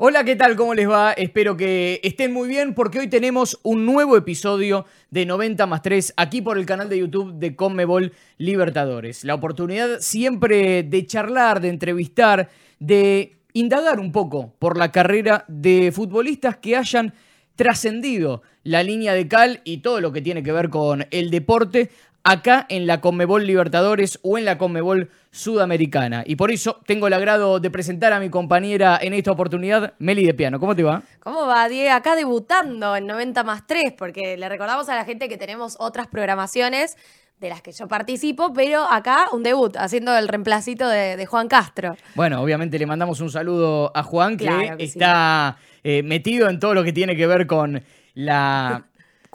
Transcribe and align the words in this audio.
Hola, 0.00 0.22
¿qué 0.22 0.36
tal? 0.36 0.54
¿Cómo 0.54 0.74
les 0.74 0.88
va? 0.88 1.10
Espero 1.10 1.56
que 1.56 2.00
estén 2.04 2.32
muy 2.32 2.48
bien 2.48 2.72
porque 2.72 3.00
hoy 3.00 3.08
tenemos 3.08 3.58
un 3.64 3.84
nuevo 3.84 4.16
episodio 4.16 4.86
de 5.10 5.26
90 5.26 5.66
más 5.66 5.82
3 5.82 6.14
aquí 6.16 6.40
por 6.40 6.56
el 6.56 6.66
canal 6.66 6.88
de 6.88 7.00
YouTube 7.00 7.34
de 7.34 7.56
Conmebol 7.56 8.12
Libertadores. 8.36 9.24
La 9.24 9.34
oportunidad 9.34 9.98
siempre 9.98 10.84
de 10.84 11.04
charlar, 11.04 11.60
de 11.60 11.70
entrevistar, 11.70 12.48
de 12.78 13.38
indagar 13.54 13.98
un 13.98 14.12
poco 14.12 14.54
por 14.60 14.78
la 14.78 14.92
carrera 14.92 15.44
de 15.48 15.90
futbolistas 15.90 16.58
que 16.58 16.76
hayan 16.76 17.12
trascendido 17.56 18.42
la 18.62 18.84
línea 18.84 19.14
de 19.14 19.26
cal 19.26 19.62
y 19.64 19.78
todo 19.78 20.00
lo 20.00 20.12
que 20.12 20.22
tiene 20.22 20.44
que 20.44 20.52
ver 20.52 20.68
con 20.68 21.06
el 21.10 21.30
deporte 21.32 21.90
acá 22.24 22.66
en 22.68 22.86
la 22.86 23.00
Conmebol 23.00 23.46
Libertadores 23.46 24.18
o 24.22 24.38
en 24.38 24.44
la 24.44 24.58
Conmebol 24.58 25.10
Sudamericana. 25.30 26.24
Y 26.26 26.36
por 26.36 26.50
eso 26.50 26.80
tengo 26.86 27.06
el 27.06 27.12
agrado 27.12 27.60
de 27.60 27.70
presentar 27.70 28.12
a 28.12 28.20
mi 28.20 28.30
compañera 28.30 28.98
en 29.00 29.14
esta 29.14 29.30
oportunidad, 29.30 29.94
Meli 29.98 30.26
de 30.26 30.34
Piano. 30.34 30.60
¿Cómo 30.60 30.74
te 30.74 30.82
va? 30.82 31.02
¿Cómo 31.20 31.46
va, 31.46 31.68
Diego? 31.68 31.94
Acá 31.94 32.16
debutando 32.16 32.96
en 32.96 33.06
90 33.06 33.44
más 33.44 33.66
3, 33.66 33.94
porque 33.96 34.36
le 34.36 34.48
recordamos 34.48 34.88
a 34.88 34.96
la 34.96 35.04
gente 35.04 35.28
que 35.28 35.36
tenemos 35.36 35.76
otras 35.78 36.06
programaciones 36.08 36.96
de 37.40 37.48
las 37.48 37.62
que 37.62 37.72
yo 37.72 37.86
participo, 37.86 38.52
pero 38.52 38.84
acá 38.90 39.26
un 39.32 39.42
debut, 39.42 39.76
haciendo 39.76 40.16
el 40.16 40.28
reemplacito 40.28 40.88
de, 40.88 41.24
Juan 41.26 41.48
Castro. 41.48 41.96
Bueno, 42.14 42.42
obviamente 42.42 42.78
le 42.78 42.86
mandamos 42.86 43.20
un 43.20 43.30
saludo 43.30 43.92
a 43.94 44.02
Juan, 44.02 44.36
que, 44.36 44.74
está 44.78 45.56
eh, 45.84 46.02
metido 46.02 46.48
en 46.48 46.58
todo 46.58 46.74
lo 46.74 46.82
que 46.82 46.92
tiene 46.92 47.16
que 47.16 47.26
ver 47.26 47.46
con 47.46 47.82
la 48.14 48.84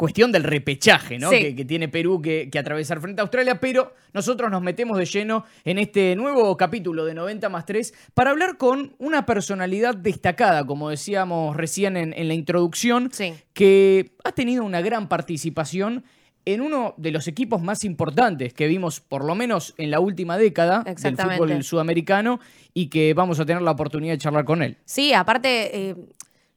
cuestión 0.04 0.34
del 0.34 0.44
repechaje 0.44 1.18
¿no? 1.18 1.30
Que, 1.30 1.64
tiene 1.64 1.88
Perú 1.88 2.22
que, 2.22 2.50
atravesar 2.60 3.00
frente 3.00 3.22
a 3.22 3.24
Australia, 3.24 3.62
pero 3.62 3.94
nosotros 4.12 4.52
nos 4.52 4.62
metemos 4.62 4.98
de 4.98 5.06
lleno 5.06 5.46
en 5.64 5.78
este 5.78 6.14
nuevo 6.18 6.58
capítulo 6.58 7.06
de 7.06 7.14
90 7.14 7.48
más 7.48 7.66
3 7.66 7.94
para 8.14 8.32
hablar 8.32 8.58
con 8.58 8.98
una 9.00 9.26
personalidad 9.26 9.96
destacada, 9.96 10.66
como 10.66 10.90
decíamos 10.90 11.56
recién 11.56 11.96
en, 11.96 12.28
la 12.28 12.34
introducción, 12.34 13.12
que 13.54 14.12
ha 14.26 14.34
tenido 14.34 14.66
una 14.66 14.82
gran 14.82 15.08
participación 15.08 16.04
en 16.44 16.60
uno 16.60 16.96
de 16.98 17.12
los 17.12 17.30
equipos 17.30 17.62
más 17.62 17.86
importantes 17.86 18.54
que 18.54 18.68
vimos, 18.68 19.00
por 19.00 19.24
lo 19.24 19.36
menos 19.36 19.74
en 19.78 19.90
la 19.90 20.02
última 20.02 20.38
década, 20.38 20.84
del 20.84 21.16
fútbol 21.16 21.64
sudamericano, 21.64 22.42
y 22.74 22.88
que 22.88 23.14
vamos 23.14 23.40
a 23.40 23.46
tener 23.46 23.62
la 23.62 23.72
oportunidad 23.72 24.16
de 24.16 24.18
charlar 24.18 24.44
con 24.44 24.64
él. 24.64 24.76
Sí, 24.84 25.14
aparte, 25.14 25.92
eh, 25.92 25.96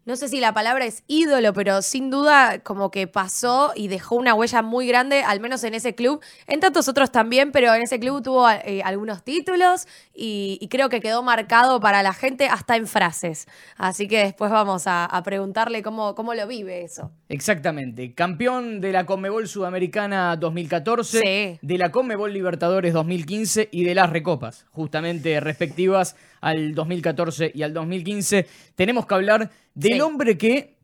no 0.07 0.15
sé 0.15 0.29
si 0.29 0.39
la 0.39 0.55
palabra 0.55 0.87
es 0.87 1.03
ídolo, 1.09 1.53
pero 1.53 1.83
sin 1.83 2.11
duda 2.11 2.61
como 2.61 2.93
que 2.93 3.09
pasó 3.09 3.73
y 3.75 3.89
dejó 3.89 4.15
una 4.15 4.35
huella 4.35 4.63
muy 4.63 4.87
grande, 4.87 5.23
al 5.23 5.41
menos 5.41 5.65
en 5.65 5.75
ese 5.75 5.97
club, 5.97 6.23
en 6.47 6.61
tantos 6.61 6.87
otros 6.87 7.11
también, 7.11 7.51
pero 7.51 7.75
en 7.75 7.83
ese 7.83 7.99
club 7.99 8.23
tuvo 8.23 8.49
eh, 8.49 8.83
algunos 8.85 9.25
títulos 9.25 9.89
y, 10.15 10.65
creo 10.71 10.89
que 10.89 11.01
quedó 11.01 11.23
marcado 11.23 11.81
para 11.81 12.03
la 12.03 12.13
gente 12.13 12.47
hasta 12.49 12.77
en 12.77 12.87
frases. 12.87 13.47
Así 13.77 14.07
que 14.09 14.19
después 14.19 14.51
vamos 14.51 14.85
a, 14.87 15.09
preguntarle 15.25 15.83
cómo, 15.83 16.15
cómo 16.15 16.35
lo 16.35 16.47
vive 16.47 16.85
eso. 16.85 17.11
Exactamente. 17.29 18.15
Campeón 18.15 18.81
de 18.81 18.93
la 18.93 19.07
Conmebol 19.07 19.49
Sudamericana 19.49 20.37
2014, 20.37 21.59
de 21.61 21.79
la 21.79 21.91
Conmebol 21.91 22.33
Libertadores 22.33 22.93
2015 22.93 23.71
y 23.73 23.85
de 23.85 23.95
las 23.95 24.11
Recopas, 24.11 24.67
justamente 24.71 25.41
respectivas 25.41 26.15
al 26.41 26.75
2014 26.75 27.53
y 27.55 27.63
al 27.63 27.73
2015. 27.73 28.47
Tenemos 28.75 29.07
que 29.07 29.15
hablar 29.15 29.51
del 29.75 30.01
hombre 30.01 30.37
que, 30.39 30.77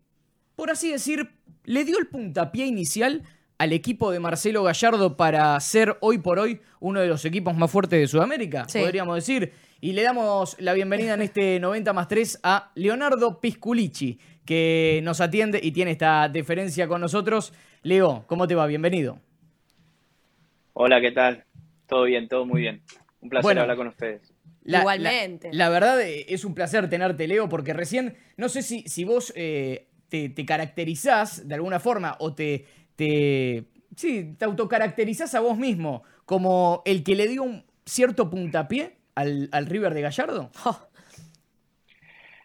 por 0.56 0.70
así 0.70 0.91
decir, 0.91 1.28
le 1.64 1.84
dio 1.84 1.98
el 1.98 2.06
puntapié 2.06 2.67
inicial 2.67 3.22
al 3.59 3.72
equipo 3.72 4.11
de 4.11 4.19
Marcelo 4.19 4.64
Gallardo 4.64 5.17
para 5.17 5.59
ser 5.61 5.97
hoy 6.00 6.19
por 6.19 6.39
hoy 6.41 6.61
uno 6.81 7.00
de 7.00 7.06
los 7.06 7.25
equipos 7.25 7.56
más 7.56 7.70
fuertes 7.70 8.00
de 8.00 8.09
Sudamérica, 8.09 8.67
podríamos 8.72 9.14
decir. 9.14 9.53
Y 9.81 9.92
le 9.92 10.03
damos 10.03 10.56
la 10.61 10.72
bienvenida 10.75 11.14
en 11.14 11.22
este 11.22 11.61
90 11.61 11.92
más 11.92 12.09
3 12.09 12.41
a 12.42 12.70
Leonardo 12.75 13.41
Pisculici, 13.41 14.19
que 14.44 15.00
nos 15.05 15.20
atiende 15.20 15.61
y 15.62 15.72
tiene 15.72 15.93
esta 15.93 16.28
deferencia 16.28 16.88
con 16.88 17.00
nosotros. 17.00 17.53
Leo, 17.82 18.25
¿cómo 18.27 18.47
te 18.47 18.54
va? 18.54 18.66
Bienvenido. 18.66 19.19
Hola, 20.72 21.00
¿qué 21.00 21.12
tal? 21.12 21.44
Todo 21.87 22.04
bien, 22.04 22.28
todo 22.28 22.47
muy 22.47 22.62
bien. 22.62 22.82
Un 23.21 23.28
placer 23.28 23.59
hablar 23.59 23.77
con 23.77 23.88
ustedes. 23.88 24.31
Igualmente. 24.65 25.50
La, 25.53 25.69
verdad 25.69 26.00
eh, 26.00 26.27
es 26.28 26.45
un 26.45 26.55
placer 26.55 26.89
tenerte, 26.89 27.27
Leo, 27.27 27.49
porque 27.49 27.73
recién, 27.73 28.17
no 28.37 28.49
sé 28.49 28.62
si, 28.62 28.83
si 28.83 29.05
vos 29.05 29.33
eh, 29.37 29.89
te, 30.09 30.47
caracterizás 30.47 31.49
de 31.49 31.55
alguna 31.55 31.81
forma 31.81 32.17
o 32.21 32.34
te, 32.34 32.67
te, 32.97 33.65
sí, 33.97 34.37
te 34.39 34.45
autocaracterizás 34.45 35.34
a 35.34 35.41
vos 35.41 35.59
mismo 35.59 36.05
como 36.25 36.83
el 36.84 37.03
que 37.03 37.17
le 37.17 37.28
dio 37.28 37.43
un 37.43 37.65
cierto 37.84 38.31
puntapié 38.31 38.97
al, 39.15 39.49
River 39.67 39.95
de 39.95 40.03
Gallardo. 40.03 40.51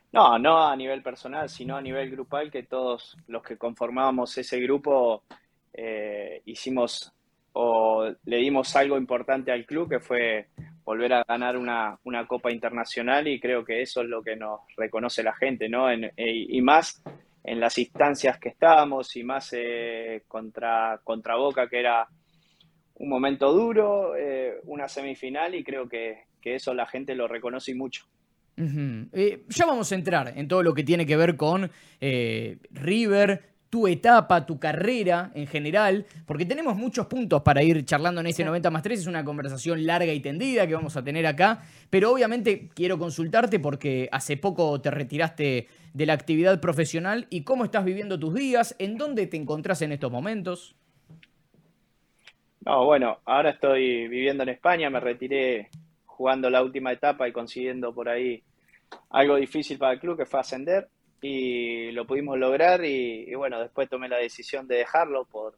No, 0.09 0.39
no 0.39 0.65
a 0.65 0.75
nivel 0.75 1.03
personal, 1.03 1.47
sino 1.49 1.75
a 1.75 1.81
nivel 1.81 2.09
grupal, 2.09 2.49
que 2.49 2.63
todos 2.63 3.17
los 3.27 3.43
que 3.43 3.57
conformábamos 3.57 4.35
ese 4.37 4.59
grupo 4.61 5.21
eh, 5.73 6.41
hicimos 6.45 7.13
o 7.51 8.09
le 8.23 8.37
dimos 8.37 8.75
algo 8.77 8.97
importante 8.97 9.51
al 9.51 9.65
club, 9.65 9.89
que 9.89 9.99
fue 9.99 10.47
volver 10.87 11.11
a 11.11 11.25
ganar 11.27 11.57
una, 11.57 11.99
Copa 12.27 12.49
Internacional 12.49 13.27
y 13.27 13.41
creo 13.41 13.65
que 13.65 13.81
eso 13.81 14.01
es 14.01 14.07
lo 14.07 14.23
que 14.23 14.37
nos 14.37 14.61
reconoce 14.77 15.21
la 15.21 15.35
gente, 15.35 15.67
¿no? 15.67 15.91
Eh, 15.91 16.13
y 16.15 16.61
más 16.61 17.03
en 17.43 17.59
las 17.59 17.77
instancias 17.77 18.39
que 18.39 18.47
estábamos 18.47 19.13
y 19.17 19.23
más 19.25 19.51
eh, 19.51 20.23
contra, 20.29 21.01
contra 21.03 21.35
Boca, 21.35 21.67
que 21.67 21.81
era 21.81 22.07
un 22.95 23.09
momento 23.09 23.51
duro, 23.51 24.15
eh, 24.15 24.61
una 24.63 24.87
semifinal 24.87 25.55
y 25.55 25.63
creo 25.63 25.89
que, 25.89 26.25
eso 26.47 26.73
la 26.73 26.85
gente 26.85 27.13
lo 27.13 27.27
reconoce 27.27 27.75
mucho. 27.75 28.05
ya 28.55 29.65
vamos 29.65 29.91
a 29.91 29.95
entrar 29.95 30.31
en 30.37 30.47
todo 30.47 30.63
lo 30.63 30.73
que 30.73 30.85
tiene 30.85 31.05
que 31.05 31.17
ver 31.17 31.35
con 31.35 31.69
River, 31.99 33.43
tu 33.69 33.87
etapa, 33.87 34.45
tu 34.45 34.59
carrera 34.59 35.31
en 35.33 35.47
general, 35.47 36.05
porque 36.25 36.45
tenemos 36.45 36.75
muchos 36.75 37.07
puntos 37.07 37.41
para 37.41 37.63
ir 37.63 37.83
charlando 37.85 38.21
en 38.21 38.27
este 38.27 38.45
90 38.45 38.69
más 38.71 38.81
3, 38.81 39.01
es 39.01 39.07
una 39.07 39.25
conversación 39.25 39.85
larga 39.85 40.13
y 40.13 40.19
tendida 40.19 40.67
que 40.67 40.75
vamos 40.75 40.95
a 40.95 41.03
tener 41.03 41.25
acá, 41.25 41.63
pero 41.89 42.11
obviamente 42.11 42.69
quiero 42.73 42.97
consultarte 42.97 43.59
porque 43.59 44.07
hace 44.11 44.37
poco 44.37 44.79
te 44.81 44.91
retiraste 44.91 45.67
de 45.93 46.05
la 46.05 46.13
actividad 46.13 46.59
profesional 46.61 47.27
y 47.29 47.43
cómo 47.43 47.65
estás 47.65 47.83
viviendo 47.83 48.19
tus 48.19 48.33
días, 48.33 48.75
en 48.79 48.97
dónde 48.97 49.27
te 49.27 49.37
encontrás 49.37 49.81
en 49.81 49.91
estos 49.91 50.11
momentos. 50.11 50.75
No, 52.65 52.85
bueno, 52.85 53.19
ahora 53.25 53.51
estoy 53.51 54.07
viviendo 54.07 54.43
en 54.43 54.49
España, 54.49 54.89
me 54.89 54.99
retiré 54.99 55.69
jugando 56.05 56.49
la 56.49 56.63
última 56.63 56.91
etapa 56.91 57.27
y 57.27 57.31
consiguiendo 57.31 57.93
por 57.93 58.09
ahí 58.09 58.43
algo 59.09 59.35
difícil 59.35 59.77
para 59.77 59.93
el 59.93 59.99
club 59.99 60.17
que 60.17 60.25
fue 60.25 60.39
ascender 60.39 60.89
y 61.21 61.91
lo 61.91 62.05
pudimos 62.05 62.37
lograr 62.37 62.83
y, 62.85 63.33
bueno, 63.35 63.59
después 63.59 63.89
tomé 63.89 64.07
la 64.07 64.17
decisión 64.17 64.67
de 64.67 64.77
dejarlo 64.77 65.25
por, 65.25 65.57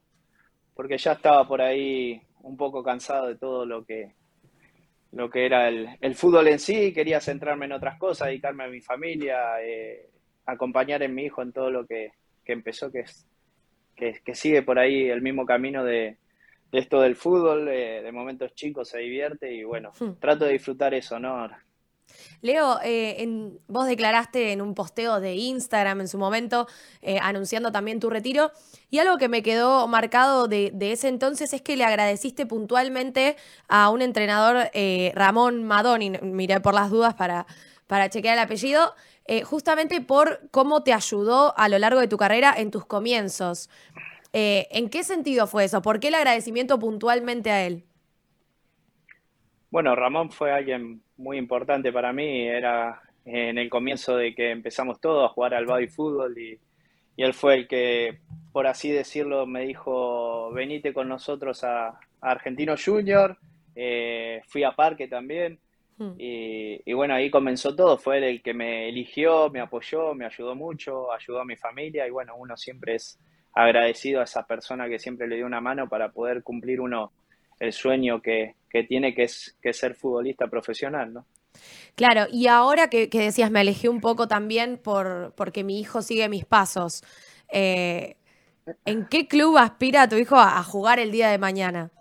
porque 0.74 0.98
ya 0.98 1.14
estaba 1.14 1.48
por 1.48 1.62
ahí 1.62 2.22
un 2.42 2.56
poco 2.56 2.84
cansado 2.84 3.28
de 3.28 3.36
todo 3.36 3.66
lo 3.66 3.84
que, 3.86 4.14
lo 5.12 5.30
que 5.30 5.46
era 5.46 5.68
el, 5.68 5.90
el 6.00 6.16
fútbol 6.16 6.48
en 6.48 6.60
sí, 6.60 6.94
quería 6.94 7.20
centrarme 7.20 7.66
en 7.66 7.74
otras 7.74 7.98
cosas, 7.98 8.28
dedicarme 8.28 8.64
a 8.64 8.70
mi 8.70 8.82
familia, 8.82 9.62
eh, 9.62 10.10
acompañar 10.46 11.04
en 11.04 11.14
mi 11.14 11.24
hijo 11.26 11.42
en 11.42 11.52
todo 11.52 11.70
lo 11.70 11.86
que, 11.86 12.14
que 12.46 12.54
empezó, 12.54 12.92
que, 12.92 13.02
es, 13.02 13.28
que, 13.96 14.36
sigue 14.36 14.62
por 14.62 14.80
ahí 14.80 15.10
el 15.10 15.22
mismo 15.22 15.46
camino 15.46 15.84
de, 15.84 16.18
de 16.72 16.80
esto 16.80 17.02
del 17.02 17.16
fútbol, 17.16 17.68
eh, 17.68 18.02
de 18.02 18.12
momentos 18.12 18.54
chicos 18.56 18.90
se 18.90 19.00
divierte 19.00 19.54
y 19.54 19.64
bueno, 19.64 19.92
hmm. 20.00 20.14
trato 20.20 20.46
de 20.46 20.54
disfrutar 20.54 20.94
eso, 20.94 21.20
¿no? 21.20 21.50
Leo, 22.42 22.80
eh, 22.84 23.52
vos 23.68 23.86
declaraste 23.88 24.52
en 24.52 24.62
un 24.62 24.74
posteo 24.74 25.20
de 25.20 25.36
Instagram 25.36 26.02
en 26.02 26.08
su 26.08 26.18
momento, 26.18 26.68
eh, 27.02 27.20
anunciando 27.22 27.72
también 27.72 28.00
tu 28.00 28.10
retiro, 28.10 28.52
y 28.90 29.00
algo 29.00 29.18
que 29.18 29.28
me 29.28 29.44
quedó 29.44 29.88
marcado 29.88 30.48
de, 30.48 30.72
ese 30.80 31.10
entonces 31.10 31.54
es 31.54 31.62
que 31.62 31.76
le 31.76 31.84
agradeciste 31.84 32.46
puntualmente 32.46 33.36
a 33.68 33.90
un 33.90 34.02
entrenador, 34.02 34.70
eh, 34.74 35.12
Ramón 35.16 35.64
Madoni, 35.64 36.12
miré 36.22 36.62
por 36.62 36.74
las 36.74 36.90
dudas 36.90 37.14
para, 37.14 37.46
para 37.88 38.10
chequear 38.10 38.38
el 38.38 38.44
apellido, 38.44 38.96
justamente 39.44 40.02
por 40.02 40.50
cómo 40.50 40.82
te 40.82 40.92
ayudó 40.92 41.56
a 41.56 41.70
lo 41.70 41.78
largo 41.78 42.00
de 42.00 42.08
tu 42.08 42.18
carrera 42.18 42.52
en 42.58 42.72
tus 42.72 42.84
comienzos. 42.84 43.70
¿En 44.34 44.90
qué 44.90 45.04
sentido 45.04 45.46
fue 45.46 45.66
eso? 45.66 45.84
¿Por 45.84 46.00
qué 46.00 46.08
el 46.08 46.16
agradecimiento 46.16 46.80
puntualmente 46.80 47.52
a 47.52 47.64
él? 47.64 47.84
Bueno, 49.70 49.96
Ramón 49.96 50.32
fue 50.32 50.52
alguien 50.52 51.04
muy 51.20 51.38
importante 51.38 51.92
para 51.92 52.12
mí. 52.12 52.48
Era 52.48 53.02
en 53.26 53.58
el 53.58 53.70
comienzo 53.70 54.18
de 54.18 54.34
que 54.34 54.52
empezamos 54.52 55.00
todos 55.00 55.30
a 55.30 55.34
jugar 55.34 55.54
al 55.54 55.66
body 55.66 55.88
fútbol 55.88 56.38
y, 56.38 56.58
él 57.18 57.34
fue 57.34 57.56
el 57.56 57.68
que, 57.68 58.20
por 58.54 58.66
así 58.66 58.90
decirlo, 58.90 59.46
me 59.46 59.66
dijo, 59.66 60.54
venite 60.54 60.94
con 60.94 61.10
nosotros 61.10 61.66
a, 61.66 62.00
Argentino 62.22 62.76
Junior. 62.78 63.38
Eh, 63.76 64.42
fui 64.48 64.64
a 64.64 64.72
Parque 64.72 65.10
también. 65.10 65.60
Hmm. 65.98 66.14
Y, 66.18 66.94
bueno, 66.94 67.16
ahí 67.16 67.30
comenzó 67.30 67.76
todo. 67.76 67.98
Fue 67.98 68.26
el 68.26 68.42
que 68.42 68.54
me 68.54 68.88
eligió, 68.88 69.50
me 69.50 69.60
apoyó, 69.60 70.16
me 70.16 70.26
ayudó 70.26 70.56
mucho, 70.56 71.12
ayudó 71.12 71.42
a 71.42 71.46
mi 71.46 71.58
familia. 71.58 72.08
Y 72.08 72.10
bueno, 72.10 72.38
uno 72.38 72.56
siempre 72.56 72.96
es 72.96 73.20
agradecido 73.52 74.22
a 74.22 74.24
esa 74.24 74.48
persona 74.48 74.88
que 74.88 74.98
siempre 74.98 75.28
le 75.28 75.36
dio 75.36 75.46
una 75.46 75.60
mano 75.60 75.90
para 75.90 76.14
poder 76.14 76.42
cumplir 76.42 76.80
uno 76.80 77.12
el 77.60 77.74
sueño 77.74 78.22
que, 78.22 78.56
que 78.70 78.84
tiene 78.84 79.14
que 79.14 79.24
es 79.24 79.58
que 79.62 79.74
ser 79.74 79.96
futbolista 79.96 80.48
profesional, 80.48 81.14
¿no? 81.14 81.26
Claro, 81.96 82.28
y 82.32 82.48
ahora 82.48 82.90
que, 82.90 83.08
decías, 83.08 83.52
me 83.52 83.60
alejé 83.60 83.90
un 83.90 84.00
poco 84.00 84.28
también 84.28 84.78
por, 84.78 85.34
porque 85.36 85.64
mi 85.64 85.80
hijo 85.80 86.02
sigue 86.02 86.30
mis 86.30 86.46
pasos. 86.46 87.04
Eh, 87.52 88.16
¿En 88.86 89.08
qué 89.08 89.28
club 89.28 89.58
aspira 89.58 90.08
tu 90.08 90.16
hijo 90.16 90.36
a, 90.38 90.64
jugar 90.64 91.00
el 91.00 91.12
día 91.12 91.30
de 91.30 91.38
mañana? 91.38 91.92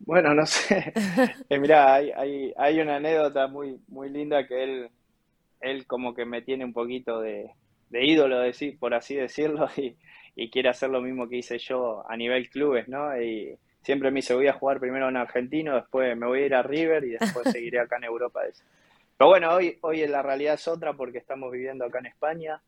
Bueno, 0.00 0.34
no 0.34 0.46
sé. 0.46 0.92
Eh, 1.50 1.58
mira, 1.58 1.94
hay, 1.94 2.52
hay, 2.56 2.80
una 2.80 2.96
anécdota 2.96 3.46
muy, 3.46 3.80
muy 3.88 4.08
linda 4.10 4.46
que 4.46 4.64
él, 4.64 4.90
él 5.60 5.86
como 5.86 6.14
que 6.14 6.24
me 6.24 6.42
tiene 6.42 6.64
un 6.64 6.72
poquito 6.72 7.20
de, 7.20 7.50
de 7.90 8.06
ídolo, 8.06 8.40
por 8.80 8.94
así 8.94 9.14
decirlo, 9.14 9.68
y, 9.76 9.96
y, 10.38 10.50
quiere 10.50 10.68
hacer 10.68 10.90
lo 10.90 11.00
mismo 11.00 11.28
que 11.28 11.36
hice 11.36 11.58
yo 11.58 12.04
a 12.08 12.16
nivel 12.16 12.48
clubes, 12.48 12.88
¿no? 12.88 13.20
Y, 13.20 13.58
siempre 13.82 14.10
me 14.10 14.16
dice, 14.16 14.34
voy 14.34 14.48
a 14.48 14.52
jugar 14.52 14.80
primero 14.80 15.08
en 15.08 15.16
Argentino, 15.16 15.74
después 15.74 16.16
me 16.16 16.26
voy 16.26 16.42
a 16.42 16.46
ir 16.46 16.54
a 16.54 16.62
River 16.62 17.04
y 17.04 17.10
después 17.10 17.44
seguiré 17.52 17.80
acá 17.80 17.96
en 17.96 18.04
Europa. 18.04 18.40
Pero 19.16 19.28
bueno, 19.28 19.52
hoy, 19.54 19.78
hoy 19.80 20.06
la 20.06 20.22
realidad 20.22 20.54
es 20.54 20.68
otra 20.68 20.92
porque 20.92 21.18
estamos 21.18 21.50
viviendo 21.50 21.84
acá 21.84 22.00
en 22.00 22.06
España. 22.06 22.60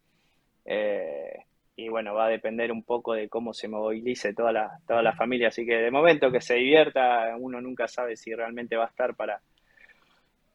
Eh, 0.64 1.44
y 1.76 1.88
bueno, 1.88 2.14
va 2.14 2.26
a 2.26 2.31
depender 2.31 2.72
un 2.72 2.82
poco 2.82 3.14
de 3.14 3.28
cómo 3.28 3.55
se 3.55 3.69
movilice 3.69 4.34
toda 4.34 4.52
la, 4.52 4.78
toda 4.87 5.02
la 5.02 5.14
familia. 5.14 5.49
Así 5.49 5.64
que 5.64 5.76
de 5.76 5.90
momento 5.90 6.31
que 6.31 6.40
se 6.40 6.55
divierta, 6.55 7.34
uno 7.38 7.61
nunca 7.61 7.88
sabe 7.88 8.17
si 8.17 8.34
realmente 8.34 8.76
va 8.76 8.84
a 8.84 8.88
estar 8.88 9.14
para, 9.14 9.40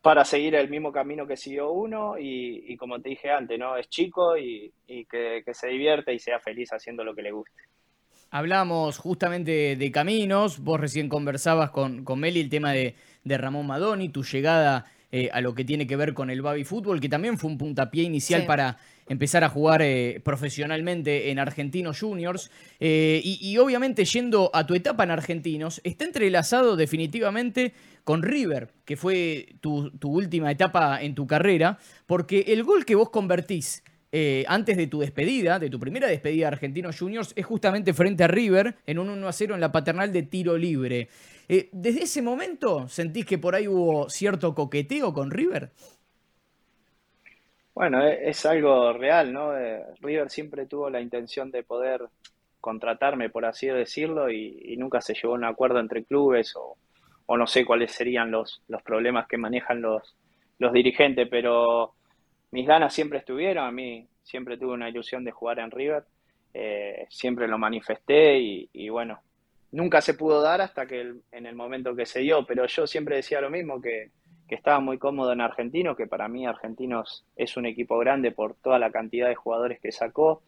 para 0.05 0.23
seguir 0.23 0.53
el 0.53 0.69
mismo 0.69 0.91
camino 0.91 1.25
que 1.25 1.35
siguió 1.35 1.71
uno. 1.71 2.13
Y, 2.19 2.77
como 2.77 3.01
te 3.01 3.09
dije 3.09 3.31
antes, 3.31 3.57
¿no? 3.57 3.75
Es 3.75 3.89
chico 3.89 4.37
y, 4.37 4.71
que, 4.85 5.41
que 5.43 5.53
se 5.55 5.67
divierta 5.69 6.11
y 6.11 6.19
sea 6.19 6.39
feliz 6.39 6.69
haciendo 6.71 7.03
lo 7.03 7.15
que 7.15 7.23
le 7.23 7.31
guste. 7.31 7.59
Hablamos 8.29 8.99
justamente 8.99 9.75
de 9.75 9.91
caminos, 9.91 10.59
vos 10.59 10.79
recién 10.79 11.09
conversabas 11.09 11.71
con, 11.71 12.03
con 12.03 12.19
Meli 12.19 12.39
el 12.39 12.49
tema 12.49 12.71
de, 12.71 12.93
Ramón 13.23 13.65
Madoni, 13.65 14.09
tu 14.09 14.23
llegada 14.23 14.85
eh, 15.11 15.31
a 15.33 15.41
lo 15.41 15.55
que 15.55 15.65
tiene 15.65 15.87
que 15.87 15.95
ver 15.95 16.13
con 16.13 16.29
el 16.29 16.43
baby 16.43 16.65
fútbol, 16.65 17.01
que 17.01 17.09
también 17.09 17.39
fue 17.39 17.49
un 17.49 17.57
puntapié 17.57 18.03
inicial 18.03 18.45
para 18.45 18.77
empezar 19.07 19.43
a 19.43 19.49
jugar 19.49 19.81
eh, 19.81 20.19
profesionalmente 20.23 21.29
en 21.29 21.39
Argentinos 21.39 21.99
Juniors. 21.99 22.51
Eh, 22.79 23.21
y, 23.23 23.57
obviamente 23.57 24.05
yendo 24.05 24.49
a 24.53 24.65
tu 24.65 24.73
etapa 24.73 25.03
en 25.03 25.11
Argentinos, 25.11 25.81
está 25.83 26.05
entrelazado 26.05 26.75
definitivamente 26.75 27.73
con 28.05 28.21
River, 28.21 28.69
que 28.85 28.95
fue 28.95 29.55
tu, 29.59 29.91
última 30.03 30.51
etapa 30.51 31.01
en 31.01 31.15
tu 31.15 31.27
carrera, 31.27 31.79
porque 32.05 32.45
el 32.47 32.63
gol 32.63 32.85
que 32.85 32.95
vos 32.95 33.09
convertís 33.09 33.83
eh, 34.11 34.45
antes 34.47 34.77
de 34.77 34.87
tu 34.87 34.99
despedida, 34.99 35.59
de 35.59 35.71
tu 35.71 35.79
primera 35.79 36.07
despedida 36.07 36.47
de 36.47 36.53
Argentinos 36.53 36.97
Juniors, 36.97 37.33
es 37.35 37.45
justamente 37.45 37.93
frente 37.93 38.23
a 38.23 38.27
River 38.27 38.75
en 38.85 38.99
un 38.99 39.09
1 39.09 39.27
a 39.27 39.33
0 39.33 39.55
en 39.55 39.59
la 39.59 39.71
paternal 39.71 40.13
de 40.13 40.21
tiro 40.21 40.55
libre. 40.55 41.09
Eh, 41.49 41.69
¿Desde 41.73 42.03
ese 42.03 42.21
momento 42.21 42.87
sentís 42.87 43.25
que 43.25 43.39
por 43.39 43.55
ahí 43.55 43.67
hubo 43.67 44.07
cierto 44.07 44.53
coqueteo 44.53 45.11
con 45.11 45.31
River? 45.31 45.71
Bueno, 47.73 48.05
e-, 48.05 48.29
es, 48.29 48.45
algo 48.45 48.93
real, 48.93 49.33
¿no? 49.33 49.57
Eh, 49.57 49.83
River 49.99 50.29
siempre 50.29 50.67
tuvo 50.67 50.91
la 50.91 51.01
intención 51.01 51.49
de 51.49 51.63
poder 51.63 52.07
contratarme, 52.61 53.31
por 53.31 53.45
así 53.45 53.65
decirlo, 53.67 54.31
y, 54.31 54.75
nunca 54.77 55.01
se 55.01 55.15
llevó 55.15 55.33
a 55.33 55.37
un 55.37 55.43
acuerdo 55.43 55.79
entre 55.79 56.03
clubes 56.03 56.55
o, 56.55 56.77
no 57.27 57.47
sé 57.47 57.65
cuáles 57.65 57.91
serían 57.91 58.31
los, 58.31 58.61
los 58.67 58.81
problemas 58.83 59.27
que 59.27 59.37
manejan 59.37 59.81
los, 59.81 60.15
los 60.59 60.73
dirigentes, 60.73 61.27
pero 61.29 61.93
mis 62.51 62.67
ganas 62.67 62.93
siempre 62.93 63.19
estuvieron, 63.19 63.65
a 63.65 63.71
mí 63.71 64.07
siempre 64.23 64.57
tuve 64.57 64.73
una 64.73 64.89
ilusión 64.89 65.23
de 65.23 65.31
jugar 65.31 65.59
en 65.59 65.71
River, 65.71 66.03
eh, 66.53 67.05
siempre 67.09 67.47
lo 67.47 67.57
manifesté 67.57 68.39
y, 68.39 68.89
bueno, 68.89 69.19
nunca 69.71 69.99
se 69.99 70.13
pudo 70.13 70.41
dar 70.41 70.61
hasta 70.61 70.85
que 70.87 71.15
en 71.31 71.45
el 71.45 71.53
momento 71.53 71.95
que 71.95 72.05
se 72.05 72.21
dio, 72.21 72.45
pero 72.45 72.65
yo 72.65 72.87
siempre 72.87 73.17
decía 73.17 73.41
lo 73.41 73.49
mismo, 73.49 73.81
que, 73.81 74.11
estaba 74.47 74.79
muy 74.79 74.97
cómodo 74.97 75.33
en 75.33 75.41
Argentinos, 75.41 75.97
que 75.97 76.07
para 76.07 76.29
mí 76.29 76.45
Argentinos 76.45 77.25
es 77.35 77.57
un 77.57 77.65
equipo 77.65 77.97
grande 77.97 78.31
por 78.31 78.53
toda 78.55 78.79
la 78.79 78.89
cantidad 78.89 79.27
de 79.27 79.35
jugadores 79.35 79.81
que 79.81 79.91
sacó 79.91 80.43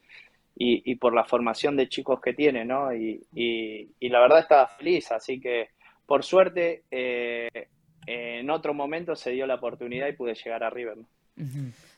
y, 0.56 0.96
por 0.96 1.14
la 1.14 1.26
formación 1.26 1.76
de 1.76 1.90
chicos 1.90 2.22
que 2.22 2.34
tiene, 2.34 2.64
¿no? 2.64 2.94
Y, 2.94 3.90
la 4.00 4.22
verdad 4.22 4.40
estaba 4.40 4.68
feliz, 4.68 5.12
así 5.12 5.42
que 5.42 5.72
por 6.08 6.24
suerte 6.24 6.84
eh, 6.90 7.68
en 8.08 8.50
otro 8.50 8.74
momento 8.74 9.16
se 9.16 9.32
dio 9.32 9.46
la 9.46 9.56
oportunidad 9.56 10.08
y 10.08 10.14
pude 10.14 10.34
llegar 10.34 10.64
a 10.64 10.72
River. 10.72 10.98
¿no? 10.98 11.06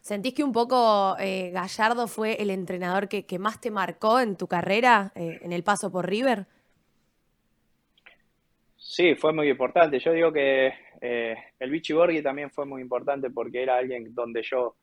¿Sentís 0.01 0.33
que 0.33 0.43
un 0.43 0.51
poco 0.51 1.15
eh, 1.19 1.51
Gallardo 1.51 2.07
fue 2.07 2.41
el 2.41 2.49
entrenador 2.49 3.07
que, 3.07 3.39
más 3.39 3.61
te 3.61 3.71
marcó 3.71 4.19
en 4.19 4.35
tu 4.35 4.47
carrera, 4.47 5.11
eh, 5.15 5.39
en 5.41 5.53
el 5.53 5.63
paso 5.63 5.91
por 5.91 6.09
River? 6.09 6.45
Sí, 8.77 9.15
fue 9.15 9.31
muy 9.33 9.49
importante. 9.49 9.99
Yo 9.99 10.11
digo 10.11 10.33
que 10.33 10.73
eh, 10.99 11.35
el 11.59 11.69
Vichy 11.69 11.93
Borghi 11.93 12.21
también 12.21 12.49
fue 12.49 12.65
muy 12.65 12.81
importante 12.81 13.29
porque 13.29 13.61
era 13.61 13.77
alguien 13.77 14.13
donde 14.13 14.41
yo 14.43 14.75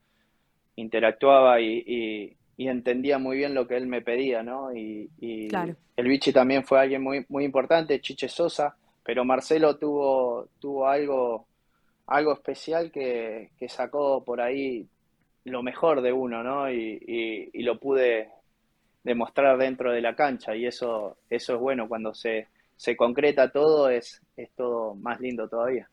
interactuaba 0.76 1.60
y, 1.60 2.36
entendía 2.58 3.18
muy 3.18 3.36
bien 3.36 3.54
lo 3.54 3.66
que 3.66 3.76
él 3.76 3.86
me 3.86 4.00
pedía, 4.00 4.42
¿no? 4.42 4.74
Y, 4.74 5.10
el 5.20 6.08
Vichy 6.08 6.32
también 6.32 6.64
fue 6.64 6.80
alguien 6.80 7.02
muy, 7.02 7.24
muy 7.28 7.44
importante, 7.44 8.00
Chiche 8.00 8.28
Sosa, 8.28 8.76
pero 9.06 9.24
Marcelo 9.24 9.76
tuvo, 9.76 10.48
tuvo 10.58 10.88
algo 10.88 11.46
algo 12.06 12.32
especial 12.32 12.90
que, 12.90 13.50
sacó 13.68 14.22
por 14.24 14.40
ahí 14.40 14.86
lo 15.44 15.62
mejor 15.62 16.02
de 16.02 16.12
uno, 16.12 16.42
¿no? 16.42 16.70
Y, 16.70 17.50
lo 17.54 17.78
pude 17.78 18.28
demostrar 19.02 19.58
dentro 19.58 19.92
de 19.92 20.00
la 20.00 20.14
cancha 20.14 20.54
y 20.54 20.66
eso, 20.66 21.16
eso 21.30 21.54
es 21.54 21.60
bueno, 21.60 21.88
cuando 21.88 22.14
se, 22.14 22.48
se 22.76 22.96
concreta 22.96 23.50
todo 23.50 23.88
es, 23.88 24.22
es 24.36 24.50
todo 24.56 24.94
más 24.94 25.20
lindo 25.20 25.48
todavía. 25.48 25.88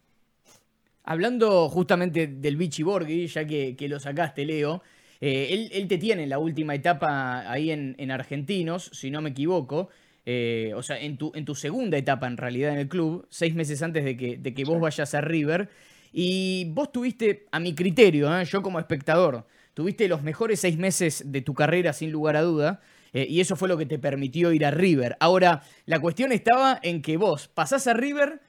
Hablando 1.03 1.67
justamente 1.69 2.27
del 2.27 2.57
Vichy 2.57 2.83
Borghi, 2.83 3.27
ya 3.27 3.45
que, 3.45 3.75
lo 3.87 3.99
sacaste, 3.99 4.45
Leo, 4.45 4.81
eh, 5.19 5.69
él, 5.71 5.87
te 5.87 5.97
tiene 5.97 6.23
en 6.23 6.29
la 6.29 6.39
última 6.39 6.75
etapa 6.75 7.49
ahí 7.51 7.71
en, 7.71 8.11
Argentinos, 8.11 8.89
si 8.93 9.11
no 9.11 9.21
me 9.21 9.31
equivoco. 9.31 9.89
Eh, 10.25 10.71
o 10.75 10.83
sea, 10.83 10.99
en 10.99 11.17
tu, 11.17 11.31
en 11.35 11.45
tu 11.45 11.53
segunda 11.55 11.97
etapa 11.97 12.27
en 12.27 12.37
realidad 12.37 12.71
en 12.71 12.79
el 12.79 12.87
club, 12.87 13.27
seis 13.29 13.53
meses 13.55 13.81
antes 13.83 14.05
de 14.05 14.15
que, 14.15 14.37
de 14.37 14.53
que 14.53 14.63
vos 14.63 14.79
vayas 14.79 15.13
a 15.13 15.21
River. 15.21 15.69
Y 16.11 16.65
vos 16.71 16.91
tuviste, 16.91 17.47
a 17.51 17.59
mi 17.59 17.73
criterio, 17.75 18.37
¿eh? 18.39 18.45
yo 18.45 18.61
como 18.61 18.79
espectador, 18.79 19.45
tuviste 19.73 20.07
los 20.07 20.21
mejores 20.21 20.59
seis 20.59 20.77
meses 20.77 21.23
de 21.31 21.41
tu 21.41 21.53
carrera 21.53 21.93
sin 21.93 22.11
lugar 22.11 22.35
a 22.37 22.41
duda. 22.41 22.81
Eh, 23.13 23.27
y 23.29 23.41
eso 23.41 23.55
fue 23.55 23.67
lo 23.67 23.77
que 23.77 23.85
te 23.85 23.99
permitió 23.99 24.51
ir 24.51 24.65
a 24.65 24.71
River. 24.71 25.17
Ahora, 25.19 25.63
la 25.85 25.99
cuestión 25.99 26.31
estaba 26.31 26.79
en 26.81 27.01
que 27.01 27.17
vos 27.17 27.47
pasás 27.47 27.87
a 27.87 27.93
River, 27.93 28.41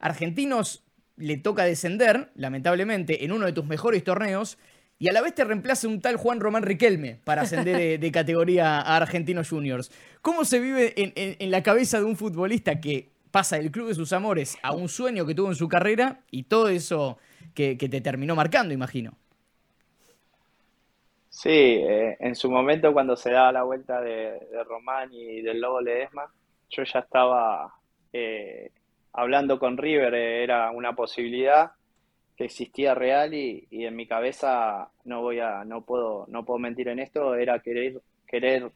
Argentinos 0.00 0.84
le 1.16 1.36
toca 1.36 1.64
descender, 1.64 2.30
lamentablemente, 2.34 3.24
en 3.24 3.32
uno 3.32 3.46
de 3.46 3.52
tus 3.52 3.66
mejores 3.66 4.04
torneos, 4.04 4.58
y 4.98 5.08
a 5.08 5.12
la 5.12 5.22
vez 5.22 5.34
te 5.34 5.44
reemplaza 5.44 5.86
un 5.88 6.00
tal 6.00 6.16
Juan 6.16 6.40
Román 6.40 6.62
Riquelme 6.62 7.20
para 7.24 7.42
ascender 7.42 8.00
de, 8.00 8.12
categoría 8.12 8.80
a 8.80 8.96
Argentinos 8.96 9.50
Juniors. 9.50 9.92
¿Cómo 10.22 10.44
se 10.44 10.58
vive 10.58 10.94
en 10.96 11.50
la 11.50 11.62
cabeza 11.62 11.98
de 11.98 12.04
un 12.04 12.16
futbolista 12.16 12.80
que 12.80 13.10
pasa 13.30 13.56
del 13.56 13.70
club 13.70 13.88
de 13.88 13.94
sus 13.94 14.12
amores 14.12 14.58
a 14.62 14.72
un 14.72 14.88
sueño 14.88 15.26
que 15.26 15.34
tuvo 15.34 15.48
en 15.48 15.54
su 15.54 15.68
carrera 15.68 16.20
y 16.30 16.44
todo 16.44 16.68
eso 16.68 17.18
que, 17.54 17.76
te 17.76 18.00
terminó 18.00 18.36
marcando, 18.36 18.72
imagino. 18.72 19.12
Sí, 21.28 21.50
eh, 21.50 22.16
en 22.20 22.34
su 22.34 22.50
momento 22.50 22.92
cuando 22.92 23.16
se 23.16 23.30
daba 23.30 23.52
la 23.52 23.62
vuelta 23.62 24.00
de, 24.00 24.38
Román 24.64 25.12
y 25.12 25.40
del 25.42 25.60
Lobo 25.60 25.80
Ledesma, 25.80 26.32
yo 26.70 26.82
ya 26.84 27.00
estaba 27.00 27.74
eh, 28.12 28.70
hablando 29.12 29.58
con 29.58 29.76
River, 29.76 30.14
eh, 30.14 30.42
era 30.44 30.70
una 30.70 30.94
posibilidad 30.94 31.72
que 32.38 32.44
existía 32.44 32.94
real 32.94 33.34
y, 33.34 33.66
y, 33.68 33.84
en 33.84 33.96
mi 33.96 34.06
cabeza 34.06 34.88
no 35.04 35.22
voy 35.22 35.40
a, 35.40 35.64
no 35.64 35.84
puedo, 35.84 36.24
no 36.28 36.44
puedo 36.44 36.60
mentir 36.60 36.86
en 36.86 37.00
esto, 37.00 37.34
era 37.34 37.58
querer, 37.58 38.00
querer, 38.28 38.70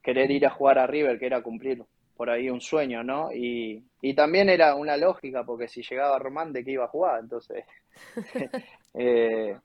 querer 0.00 0.30
ir 0.30 0.46
a 0.46 0.50
jugar 0.50 0.78
a 0.78 0.86
River, 0.86 1.18
que 1.18 1.26
era 1.26 1.42
cumplir 1.42 1.82
por 2.16 2.30
ahí 2.30 2.48
un 2.48 2.60
sueño, 2.60 3.02
¿no? 3.02 3.32
Y, 3.32 3.82
también 4.14 4.48
era 4.48 4.76
una 4.76 4.96
lógica, 4.96 5.42
porque 5.42 5.66
si 5.66 5.82
llegaba 5.82 6.20
Román, 6.20 6.52
¿de 6.52 6.64
qué 6.64 6.70
iba 6.70 6.84
a 6.84 6.88
jugar? 6.88 7.18
Entonces, 7.18 7.64
eh, 8.94 9.56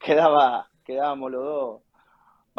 quedaba, 0.00 0.68
quedábamos 0.84 1.30
los 1.30 1.44
dos. 1.44 1.82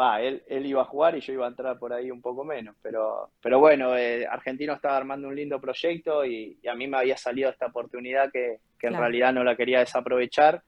Va, 0.00 0.22
él, 0.22 0.42
él 0.46 0.64
iba 0.64 0.82
a 0.82 0.86
jugar 0.86 1.16
y 1.16 1.20
yo 1.20 1.32
iba 1.34 1.44
a 1.44 1.50
entrar 1.50 1.78
por 1.78 1.92
ahí 1.92 2.10
un 2.10 2.22
poco 2.22 2.42
menos, 2.42 2.74
pero, 2.80 3.30
pero 3.42 3.58
bueno, 3.58 3.96
eh, 3.96 4.26
Argentino 4.26 4.72
estaba 4.72 4.96
armando 4.96 5.28
un 5.28 5.36
lindo 5.36 5.60
proyecto 5.60 6.24
y, 6.24 6.58
a 6.66 6.74
mí 6.74 6.86
me 6.86 6.96
había 6.96 7.16
salido 7.16 7.50
esta 7.50 7.66
oportunidad 7.66 8.30
que, 8.32 8.60
en 8.82 8.96
realidad 8.96 9.34
no 9.34 9.44
la 9.44 9.56
quería 9.56 9.80
desaprovechar 9.80 10.62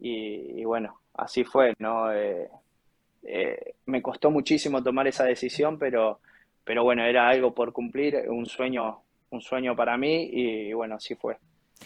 y, 0.00 0.64
bueno, 0.64 1.00
así 1.14 1.44
fue, 1.44 1.74
¿no? 1.78 2.12
Eh, 2.12 2.48
me 3.86 4.02
costó 4.02 4.30
muchísimo 4.30 4.82
tomar 4.82 5.06
esa 5.06 5.24
decisión, 5.24 5.78
pero 5.78 6.18
pero 6.64 6.82
bueno, 6.82 7.04
era 7.04 7.28
algo 7.28 7.54
por 7.54 7.72
cumplir, 7.72 8.24
un 8.28 8.46
sueño, 8.46 9.02
un 9.30 9.40
sueño 9.42 9.76
para 9.76 9.96
mí 9.96 10.30
y 10.32 10.72
bueno, 10.72 10.96
así 10.96 11.14
fue. 11.14 11.36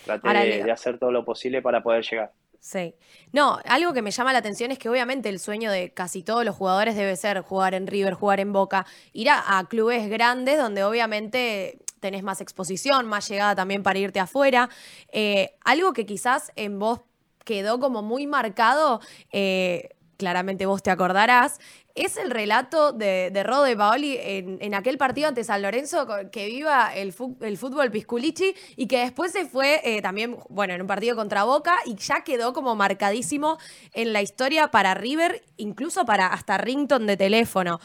Traté 0.04 0.62
de, 0.64 0.70
hacer 0.70 0.98
todo 0.98 1.10
lo 1.10 1.24
posible 1.24 1.60
para 1.60 1.82
poder 1.82 2.04
llegar. 2.04 2.30
Sí. 2.60 2.94
No, 3.32 3.58
algo 3.64 3.92
que 3.92 4.02
me 4.02 4.10
llama 4.10 4.32
la 4.32 4.40
atención 4.40 4.70
es 4.70 4.78
que 4.78 4.88
obviamente 4.88 5.28
el 5.28 5.38
sueño 5.38 5.70
de 5.70 5.92
casi 5.92 6.22
todos 6.22 6.44
los 6.44 6.56
jugadores 6.56 6.96
debe 6.96 7.16
ser 7.16 7.40
jugar 7.40 7.74
en 7.74 7.86
River, 7.86 8.14
jugar 8.14 8.40
en 8.40 8.52
Boca, 8.52 8.84
ir 9.12 9.30
a, 9.30 9.64
clubes 9.68 10.08
grandes 10.10 10.58
donde 10.58 10.84
obviamente 10.84 11.78
tenés 12.00 12.22
más 12.22 12.40
exposición, 12.40 13.06
más 13.06 13.28
llegada 13.28 13.54
también 13.54 13.82
para 13.82 13.98
irte 13.98 14.20
afuera. 14.20 14.68
Eh, 15.12 15.56
algo 15.64 15.92
que 15.92 16.04
quizás 16.04 16.52
en 16.56 16.78
vos 16.78 17.00
quedó 17.44 17.80
como 17.80 18.02
muy 18.02 18.26
marcado, 18.26 19.00
eh, 19.32 19.96
claramente 20.16 20.66
vos 20.66 20.82
te 20.82 20.90
acordarás, 20.90 21.60
es 22.04 22.16
el 22.16 22.30
relato 22.30 22.92
de, 22.92 23.30
de 23.30 23.42
Rode 23.42 23.76
Paoli 23.76 24.16
en, 24.20 24.74
aquel 24.74 24.98
partido 24.98 25.28
ante 25.28 25.44
San 25.44 25.62
Lorenzo, 25.62 26.06
que 26.30 26.46
viva 26.46 26.94
el, 26.94 27.12
fútbol 27.12 27.90
Pisculichi 27.90 28.54
y 28.76 28.86
que 28.86 29.00
después 29.00 29.32
se 29.32 29.46
fue 29.46 29.80
eh, 29.84 30.02
también, 30.02 30.36
bueno, 30.48 30.74
en 30.74 30.80
un 30.80 30.86
partido 30.86 31.16
contra 31.16 31.44
Boca 31.44 31.76
y 31.86 31.96
ya 31.96 32.22
quedó 32.22 32.52
como 32.52 32.74
marcadísimo 32.76 33.58
en 33.94 34.12
la 34.12 34.22
historia 34.22 34.68
para 34.68 34.94
River, 34.94 35.42
incluso 35.56 36.04
para 36.04 36.26
hasta 36.26 36.58
Rington 36.58 37.06
de 37.06 37.16
teléfono. 37.16 37.80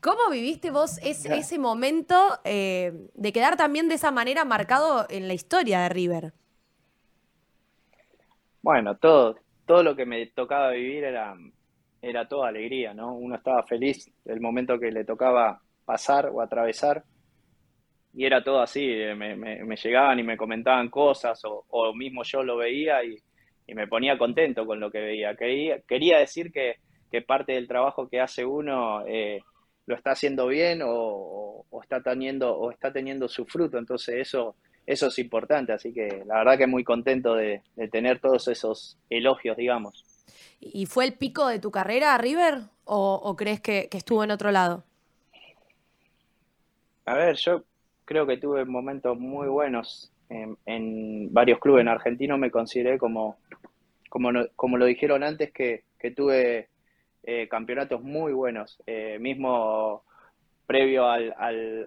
¿Cómo 0.00 0.30
viviste 0.30 0.70
vos 0.70 0.98
ese, 1.02 1.36
ese 1.36 1.58
momento 1.58 2.38
eh, 2.44 3.08
de 3.14 3.32
quedar 3.32 3.56
también 3.56 3.88
de 3.88 3.96
esa 3.96 4.10
manera 4.10 4.44
marcado 4.44 5.06
en 5.08 5.26
la 5.26 5.34
historia 5.34 5.80
de 5.80 5.88
River? 5.88 6.32
Bueno, 8.62 8.96
todo, 8.96 9.36
todo 9.66 9.82
lo 9.82 9.96
que 9.96 10.06
me 10.06 10.26
tocaba 10.26 10.70
vivir 10.70 11.04
era 11.04 11.34
era 12.08 12.28
toda 12.28 12.48
alegría, 12.48 12.94
¿no? 12.94 13.14
Uno 13.14 13.36
estaba 13.36 13.62
feliz 13.64 14.10
del 14.24 14.40
momento 14.40 14.78
que 14.78 14.90
le 14.90 15.04
tocaba 15.04 15.60
pasar 15.84 16.30
o 16.32 16.40
atravesar 16.40 17.04
y 18.16 18.24
era 18.24 18.42
todo 18.42 18.60
así, 18.60 18.82
eh, 18.82 19.14
me, 19.14 19.76
llegaban 19.76 20.18
y 20.18 20.22
me 20.22 20.38
comentaban 20.38 20.88
cosas 20.88 21.38
o, 21.44 21.92
mismo 21.94 22.22
yo 22.24 22.42
lo 22.42 22.56
veía 22.56 23.04
y, 23.04 23.18
me 23.74 23.88
ponía 23.88 24.16
contento 24.16 24.64
con 24.64 24.78
lo 24.78 24.90
que 24.90 25.00
veía. 25.00 25.34
Quería, 25.34 25.80
quería 25.80 26.18
decir 26.18 26.52
que, 26.52 26.76
parte 27.26 27.54
del 27.54 27.66
trabajo 27.66 28.08
que 28.08 28.20
hace 28.20 28.44
uno 28.44 29.02
eh, 29.06 29.40
lo 29.86 29.96
está 29.96 30.10
haciendo 30.10 30.46
bien 30.48 30.82
o, 30.84 31.64
está 31.82 32.02
teniendo, 32.02 32.54
o 32.54 32.70
está 32.70 32.92
teniendo 32.92 33.26
su 33.26 33.46
fruto, 33.46 33.78
entonces 33.78 34.16
eso, 34.16 34.54
eso 34.84 35.06
es 35.06 35.18
importante, 35.18 35.72
así 35.72 35.94
que 35.94 36.22
la 36.26 36.38
verdad 36.38 36.58
que 36.58 36.66
muy 36.66 36.84
contento 36.84 37.34
de 37.34 37.62
tener 37.90 38.20
todos 38.20 38.48
esos 38.48 38.98
elogios, 39.08 39.56
digamos. 39.56 40.05
¿Y 40.60 40.86
fue 40.86 41.04
el 41.04 41.14
pico 41.14 41.46
de 41.48 41.58
tu 41.58 41.70
carrera, 41.70 42.16
River? 42.18 42.62
¿O, 42.84 43.34
crees 43.36 43.60
que, 43.60 43.88
estuvo 43.92 44.22
en 44.22 44.30
otro 44.30 44.52
lado? 44.52 44.84
A 47.04 47.14
ver, 47.14 47.36
yo 47.36 47.64
creo 48.04 48.26
que 48.26 48.36
tuve 48.36 48.64
momentos 48.64 49.18
muy 49.18 49.48
buenos 49.48 50.12
en, 50.28 51.32
varios 51.32 51.58
clubes. 51.58 51.82
En 51.82 51.88
Argentina 51.88 52.36
me 52.36 52.50
consideré 52.50 52.98
como, 52.98 53.38
como, 54.08 54.76
lo 54.76 54.84
dijeron 54.84 55.22
antes, 55.24 55.52
que, 55.52 55.84
tuve 56.14 56.68
eh, 57.24 57.48
campeonatos 57.48 58.02
muy 58.02 58.32
buenos. 58.32 58.80
Eh, 58.86 59.18
mismo 59.20 60.04
previo 60.66 61.08
al, 61.08 61.34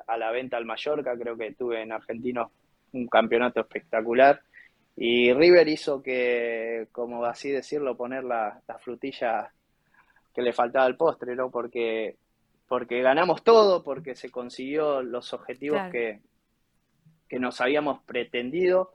a 0.06 0.18
la 0.18 0.32
venta 0.32 0.58
al 0.58 0.66
Mallorca, 0.66 1.18
creo 1.18 1.38
que 1.38 1.54
tuve 1.54 1.82
en 1.82 1.94
Argentino 1.94 2.52
un 2.92 3.08
campeonato 3.08 3.62
espectacular. 3.62 4.42
Y 4.96 5.34
River 5.34 5.68
hizo 5.68 6.02
que, 6.02 6.88
como 6.92 7.24
así 7.26 7.50
decirlo, 7.50 7.96
poner 7.96 8.24
la, 8.24 8.62
frutilla 8.80 9.54
que 10.34 10.42
le 10.42 10.54
faltaba 10.54 10.86
al 10.86 10.98
postre, 10.98 11.36
¿no? 11.36 11.50
Porque, 11.50 12.18
porque 12.68 13.02
ganamos 13.02 13.44
todo, 13.44 13.84
porque 13.84 14.16
se 14.16 14.30
consiguió 14.30 15.02
los 15.02 15.34
objetivos 15.34 15.82
que, 15.92 16.20
que 17.30 17.40
nos 17.40 17.62
habíamos 17.62 18.04
pretendido 18.04 18.94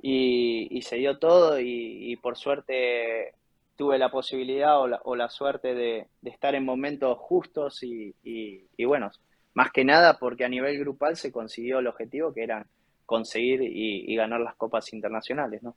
y, 0.00 0.82
se 0.82 0.96
dio 0.96 1.18
todo 1.18 1.58
y, 1.60 2.16
por 2.22 2.36
suerte 2.36 3.32
tuve 3.76 3.98
la 3.98 4.10
posibilidad 4.10 4.80
o 4.80 4.86
la, 4.86 5.00
o 5.04 5.16
la 5.16 5.28
suerte 5.28 5.74
de, 5.74 6.06
de, 6.22 6.30
estar 6.30 6.54
en 6.54 6.64
momentos 6.64 7.18
justos 7.18 7.82
y, 7.82 8.14
y, 8.22 8.84
bueno, 8.86 9.10
más 9.52 9.70
que 9.70 9.84
nada 9.84 10.18
porque 10.18 10.46
a 10.46 10.48
nivel 10.48 10.78
grupal 10.78 11.16
se 11.16 11.30
consiguió 11.30 11.80
el 11.80 11.86
objetivo 11.86 12.32
que 12.32 12.42
eran 12.42 12.66
conseguir 13.06 13.62
y, 13.62 14.14
ganar 14.16 14.40
las 14.40 14.54
copas 14.56 14.92
internacionales, 14.92 15.62
¿no? 15.62 15.76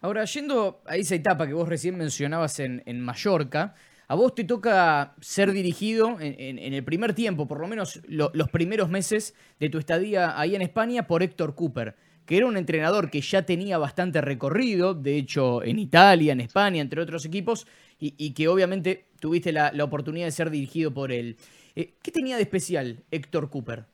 Ahora, 0.00 0.24
yendo 0.26 0.80
a 0.86 0.96
esa 0.96 1.16
etapa 1.16 1.46
que 1.46 1.54
vos 1.54 1.68
recién 1.68 1.96
mencionabas 1.96 2.60
en, 2.60 3.00
Mallorca, 3.00 3.74
a 4.06 4.14
vos 4.14 4.34
te 4.34 4.44
toca 4.44 5.14
ser 5.20 5.50
dirigido 5.50 6.18
en, 6.20 6.58
el 6.72 6.84
primer 6.84 7.14
tiempo, 7.14 7.48
por 7.48 7.58
lo 7.58 7.66
menos 7.66 8.00
los 8.06 8.48
primeros 8.50 8.88
meses 8.88 9.34
de 9.58 9.68
tu 9.70 9.78
estadía 9.78 10.38
ahí 10.38 10.54
en 10.54 10.62
España, 10.62 11.08
por 11.08 11.24
Héctor 11.24 11.56
Cooper, 11.56 11.96
que 12.24 12.36
era 12.36 12.46
un 12.46 12.56
entrenador 12.56 13.10
que 13.10 13.20
ya 13.20 13.42
tenía 13.42 13.76
bastante 13.78 14.20
recorrido, 14.20 14.94
de 14.94 15.16
hecho 15.16 15.64
en 15.64 15.78
Italia, 15.78 16.32
en 16.32 16.40
España, 16.40 16.80
entre 16.80 17.00
otros 17.00 17.24
equipos, 17.24 17.66
y, 17.98 18.32
que 18.34 18.46
obviamente 18.46 19.06
tuviste 19.18 19.50
la, 19.50 19.72
oportunidad 19.82 20.26
de 20.26 20.32
ser 20.32 20.50
dirigido 20.50 20.94
por 20.94 21.10
él. 21.10 21.36
Eh, 21.74 21.94
¿Qué 22.02 22.12
tenía 22.12 22.36
de 22.36 22.42
especial 22.42 23.02
Héctor 23.10 23.50
Cooper? 23.50 23.86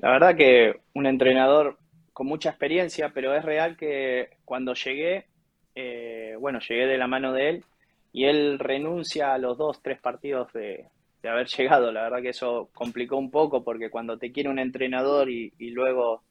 La 0.00 0.12
verdad 0.12 0.34
que 0.34 0.80
un 0.94 1.06
entrenador 1.06 1.76
con 2.14 2.26
mucha 2.26 2.48
experiencia, 2.48 3.10
pero 3.10 3.34
es 3.34 3.44
real 3.44 3.76
que 3.76 4.30
cuando 4.46 4.72
llegué, 4.72 5.26
eh, 5.74 6.36
bueno, 6.40 6.58
llegué 6.60 6.86
de 6.86 6.96
la 6.96 7.06
mano 7.06 7.34
de 7.34 7.50
él 7.50 7.64
y 8.10 8.24
él 8.24 8.58
renuncia 8.58 9.34
a 9.34 9.38
los 9.38 9.58
dos, 9.58 9.82
tres 9.82 10.00
partidos 10.00 10.50
de, 10.54 10.88
haber 11.22 11.46
llegado. 11.58 11.92
La 11.92 12.04
verdad 12.04 12.22
que 12.22 12.30
eso 12.30 12.70
complicó 12.72 13.18
un 13.18 13.30
poco 13.30 13.62
porque 13.62 13.90
cuando 13.90 14.16
te 14.18 14.32
quiere 14.32 14.48
un 14.48 14.58
entrenador 14.58 15.28
y, 15.28 15.52
luego 15.58 16.22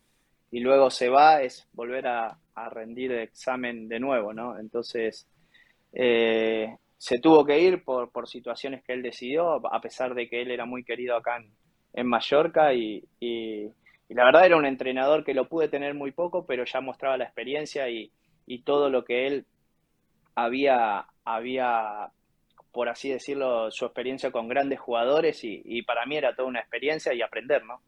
y 0.50 0.62
luego 0.62 0.90
se 0.90 1.10
va 1.10 1.44
es 1.44 1.68
volver 1.74 2.08
a, 2.08 2.38
rendir 2.72 3.12
el 3.14 3.20
examen 3.20 3.88
de 3.88 4.00
nuevo, 4.00 4.34
¿no? 4.34 4.60
Entonces 4.60 5.28
eh, 5.94 6.76
se 6.98 7.20
tuvo 7.20 7.46
que 7.46 7.58
ir 7.62 7.84
por, 7.84 8.12
por 8.12 8.28
situaciones 8.28 8.84
que 8.84 8.94
él 8.94 9.02
decidió, 9.02 9.66
a 9.74 9.80
pesar 9.80 10.14
de 10.14 10.28
que 10.28 10.42
él 10.42 10.52
era 10.52 10.66
muy 10.66 10.84
querido 10.84 11.16
acá 11.16 11.38
en, 11.38 11.54
en 11.94 12.08
Mallorca 12.08 12.74
y, 12.74 13.04
la 14.10 14.26
verdad 14.26 14.46
era 14.46 14.58
un 14.58 14.66
entrenador 14.66 15.24
que 15.24 15.36
lo 15.36 15.48
pude 15.48 15.68
tener 15.68 15.94
muy 15.94 16.12
poco, 16.12 16.46
pero 16.46 16.66
ya 16.66 16.82
mostraba 16.82 17.18
la 17.18 17.26
experiencia 17.26 17.90
y, 17.90 18.12
todo 18.66 18.90
lo 18.90 19.06
que 19.06 19.28
él 19.28 19.46
había, 20.34 21.06
había, 21.24 22.10
por 22.72 22.90
así 22.90 23.10
decirlo, 23.10 23.70
su 23.70 23.86
experiencia 23.86 24.32
con 24.32 24.48
grandes 24.48 24.80
jugadores 24.80 25.42
y, 25.44 25.82
para 25.84 26.06
mí 26.06 26.18
era 26.18 26.36
toda 26.36 26.48
una 26.48 26.60
experiencia 26.60 27.14
y 27.14 27.22
aprender, 27.22 27.64
¿no? 27.66 27.82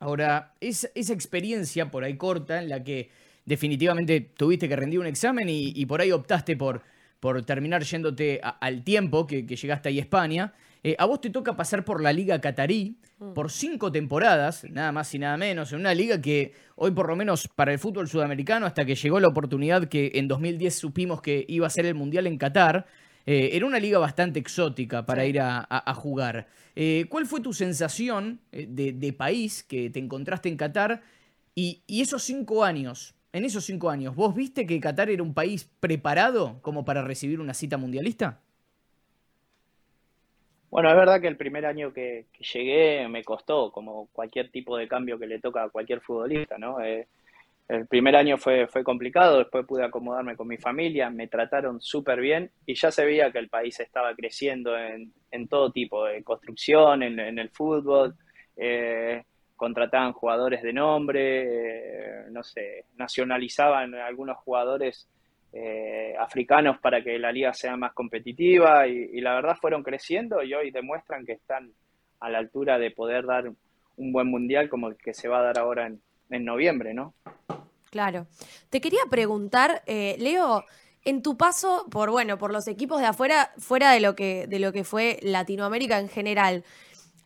Ahora, 0.00 0.54
esa, 0.60 0.88
esa 0.94 1.12
experiencia 1.12 1.90
por 1.90 2.04
ahí 2.04 2.16
corta 2.16 2.62
en 2.62 2.68
la 2.68 2.84
que 2.84 3.10
definitivamente 3.44 4.20
tuviste 4.20 4.68
que 4.68 4.76
rendir 4.76 5.00
un 5.00 5.06
examen 5.06 5.48
y, 5.50 5.84
por 5.86 6.00
ahí 6.00 6.12
optaste 6.12 6.56
por, 6.56 6.82
por 7.20 7.44
terminar 7.44 7.82
yéndote 7.82 8.40
al 8.42 8.84
tiempo 8.84 9.26
que, 9.26 9.44
que 9.44 9.56
llegaste 9.56 9.88
ahí 9.88 9.98
a 9.98 10.02
España. 10.02 10.54
Eh, 10.84 10.94
a 10.98 11.06
vos 11.06 11.20
te 11.20 11.30
toca 11.30 11.56
pasar 11.56 11.84
por 11.84 12.02
la 12.02 12.12
Liga 12.12 12.40
Catarí 12.40 12.98
mm. 13.18 13.32
por 13.32 13.50
cinco 13.50 13.90
temporadas, 13.90 14.64
nada 14.70 14.92
más 14.92 15.12
y 15.14 15.18
nada 15.18 15.36
menos, 15.36 15.72
en 15.72 15.80
una 15.80 15.94
liga 15.94 16.20
que 16.20 16.52
hoy 16.76 16.92
por 16.92 17.08
lo 17.08 17.16
menos 17.16 17.48
para 17.48 17.72
el 17.72 17.78
fútbol 17.78 18.08
sudamericano, 18.08 18.66
hasta 18.66 18.84
que 18.84 18.94
llegó 18.94 19.18
la 19.20 19.28
oportunidad 19.28 19.88
que 19.88 20.12
en 20.14 20.28
2010 20.28 20.74
supimos 20.74 21.20
que 21.20 21.44
iba 21.48 21.66
a 21.66 21.70
ser 21.70 21.86
el 21.86 21.94
Mundial 21.94 22.26
en 22.26 22.38
Qatar, 22.38 22.86
eh, 23.26 23.50
era 23.52 23.66
una 23.66 23.78
liga 23.78 23.98
bastante 23.98 24.38
exótica 24.38 25.04
para 25.04 25.26
ir 25.26 25.38
a, 25.40 25.94
jugar. 25.94 26.46
Eh, 26.74 27.06
¿Cuál 27.10 27.26
fue 27.26 27.40
tu 27.40 27.52
sensación 27.52 28.40
de, 28.52 29.12
país 29.12 29.62
que 29.62 29.90
te 29.90 29.98
encontraste 29.98 30.48
en 30.48 30.56
Qatar 30.56 31.02
y, 31.54 31.82
y 31.86 32.00
esos 32.00 32.22
cinco 32.22 32.64
años? 32.64 33.14
En 33.32 33.44
esos 33.44 33.66
cinco 33.66 33.90
años, 33.90 34.16
¿vos 34.16 34.34
viste 34.34 34.64
que 34.64 34.80
Qatar 34.80 35.10
era 35.10 35.22
un 35.22 35.34
país 35.34 35.68
preparado 35.80 36.58
como 36.62 36.86
para 36.86 37.02
recibir 37.02 37.40
una 37.40 37.52
cita 37.52 37.76
mundialista? 37.76 38.40
Bueno, 40.70 40.90
es 40.90 40.96
verdad 40.96 41.20
que 41.20 41.28
el 41.28 41.36
primer 41.36 41.64
año 41.64 41.92
que, 41.92 42.26
llegué 42.52 43.08
me 43.08 43.24
costó, 43.24 43.72
como 43.72 44.08
cualquier 44.12 44.50
tipo 44.50 44.76
de 44.76 44.86
cambio 44.86 45.18
que 45.18 45.26
le 45.26 45.40
toca 45.40 45.64
a 45.64 45.70
cualquier 45.70 46.00
futbolista, 46.00 46.58
¿no? 46.58 46.80
Eh, 46.82 47.08
el 47.68 47.86
primer 47.86 48.16
año 48.16 48.38
fue, 48.38 48.66
fue 48.66 48.82
complicado, 48.84 49.38
después 49.38 49.66
pude 49.66 49.84
acomodarme 49.84 50.36
con 50.36 50.48
mi 50.48 50.56
familia, 50.56 51.10
me 51.10 51.28
trataron 51.28 51.80
súper 51.80 52.20
bien 52.20 52.50
y 52.66 52.74
ya 52.74 52.90
se 52.90 53.04
veía 53.04 53.30
que 53.30 53.38
el 53.38 53.48
país 53.48 53.78
estaba 53.80 54.14
creciendo 54.14 54.76
en, 54.76 55.12
todo 55.48 55.70
tipo, 55.70 56.04
de 56.06 56.22
construcción, 56.22 57.02
en, 57.02 57.38
el 57.38 57.50
fútbol, 57.50 58.14
eh, 58.56 59.24
contrataban 59.56 60.12
jugadores 60.12 60.62
de 60.62 60.72
nombre, 60.72 61.42
eh, 61.44 62.24
no 62.30 62.42
sé, 62.42 62.86
nacionalizaban 62.96 63.94
algunos 63.94 64.38
jugadores 64.38 65.08
eh, 65.52 66.14
africanos 66.18 66.78
para 66.78 67.02
que 67.02 67.18
la 67.18 67.32
liga 67.32 67.54
sea 67.54 67.76
más 67.76 67.92
competitiva 67.94 68.86
y, 68.86 69.20
la 69.20 69.34
verdad 69.34 69.56
fueron 69.60 69.82
creciendo 69.82 70.42
y 70.42 70.52
hoy 70.52 70.70
demuestran 70.70 71.24
que 71.24 71.32
están 71.32 71.72
a 72.20 72.28
la 72.28 72.38
altura 72.38 72.78
de 72.78 72.90
poder 72.90 73.24
dar 73.24 73.50
un 73.96 74.12
buen 74.12 74.28
mundial 74.28 74.68
como 74.68 74.88
el 74.88 74.96
que 74.96 75.14
se 75.14 75.28
va 75.28 75.38
a 75.38 75.42
dar 75.42 75.58
ahora 75.58 75.86
en, 75.86 76.44
noviembre, 76.44 76.92
¿no? 76.92 77.14
Claro. 77.90 78.26
Te 78.68 78.82
quería 78.82 79.00
preguntar, 79.08 79.82
eh, 79.86 80.16
Leo, 80.18 80.64
en 81.04 81.22
tu 81.22 81.38
paso 81.38 81.86
por 81.90 82.10
bueno, 82.10 82.36
por 82.36 82.52
los 82.52 82.68
equipos 82.68 83.00
de 83.00 83.06
afuera, 83.06 83.50
fuera 83.56 83.92
de 83.92 84.00
lo 84.00 84.14
que, 84.14 84.46
de 84.46 84.58
lo 84.58 84.72
que 84.72 84.84
fue 84.84 85.18
Latinoamérica 85.22 85.98
en 85.98 86.10
general, 86.10 86.64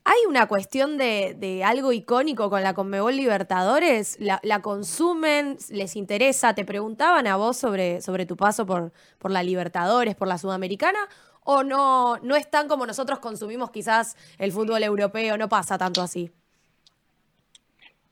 ¿Hay 0.04 0.18
una 0.28 0.48
cuestión 0.48 0.98
de, 0.98 1.62
algo 1.64 1.92
icónico 1.92 2.50
con 2.50 2.62
la 2.62 2.74
Conmebol 2.74 3.16
Libertadores? 3.16 4.18
¿La, 4.20 4.60
consumen? 4.60 5.56
¿Les 5.70 5.94
interesa? 5.94 6.54
¿Te 6.54 6.64
preguntaban 6.64 7.26
a 7.28 7.36
vos 7.36 7.56
sobre, 7.56 8.00
sobre 8.00 8.26
tu 8.26 8.36
paso 8.36 8.66
por, 8.66 8.92
por 9.18 9.30
la 9.30 9.42
Libertadores, 9.42 10.16
por 10.16 10.26
la 10.26 10.38
Sudamericana? 10.38 10.98
¿O 11.44 11.62
no, 11.62 12.18
no 12.18 12.34
es 12.34 12.50
tan 12.50 12.66
como 12.66 12.84
nosotros 12.84 13.20
consumimos 13.20 13.70
quizás 13.70 14.16
el 14.38 14.50
fútbol 14.50 14.82
europeo? 14.82 15.36
¿No 15.36 15.48
pasa 15.48 15.78
tanto 15.78 16.02
así? 16.02 16.30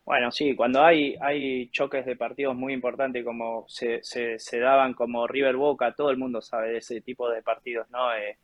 Bueno, 0.05 0.33
sí, 0.33 0.57
cuando 0.57 0.83
hay, 0.83 1.17
hay 1.21 1.69
choques 1.71 2.05
de 2.05 2.17
partidos 2.17 2.57
muy 2.57 2.73
importantes 2.73 3.25
como 3.25 3.65
se, 3.69 4.01
se, 4.03 4.59
daban 4.59 4.95
como 4.95 5.29
River 5.29 5.57
Boca, 5.57 5.95
todo 5.95 6.11
el 6.11 6.17
mundo 6.17 6.41
sabe 6.41 6.73
de 6.73 6.79
ese 6.79 7.01
tipo 7.01 7.31
de 7.31 7.43
partidos, 7.43 7.89
¿no? 7.91 8.13
Eh, 8.15 8.37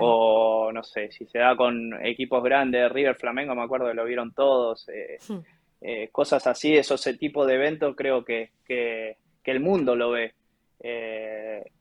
o 0.00 0.70
no 0.72 0.82
sé, 0.82 1.10
si 1.10 1.26
se 1.26 1.38
da 1.38 1.56
con 1.56 2.04
equipos 2.04 2.42
grandes, 2.42 2.90
River 2.90 3.16
Flamengo, 3.16 3.54
me 3.54 3.62
acuerdo 3.62 3.88
que 3.88 3.94
lo 3.94 4.04
vieron 4.04 4.32
todos, 4.32 4.88
eh, 4.88 5.18
hmm. 5.28 5.38
eh, 5.80 6.08
cosas 6.10 6.46
así, 6.46 6.76
esos 6.76 7.02
tipo 7.18 7.44
de 7.46 7.54
eventos 7.54 7.94
creo 7.96 8.24
que, 8.24 8.50
que, 8.64 9.16
el 9.44 9.60
mundo 9.60 9.94
lo 9.94 10.10
ve. 10.10 10.34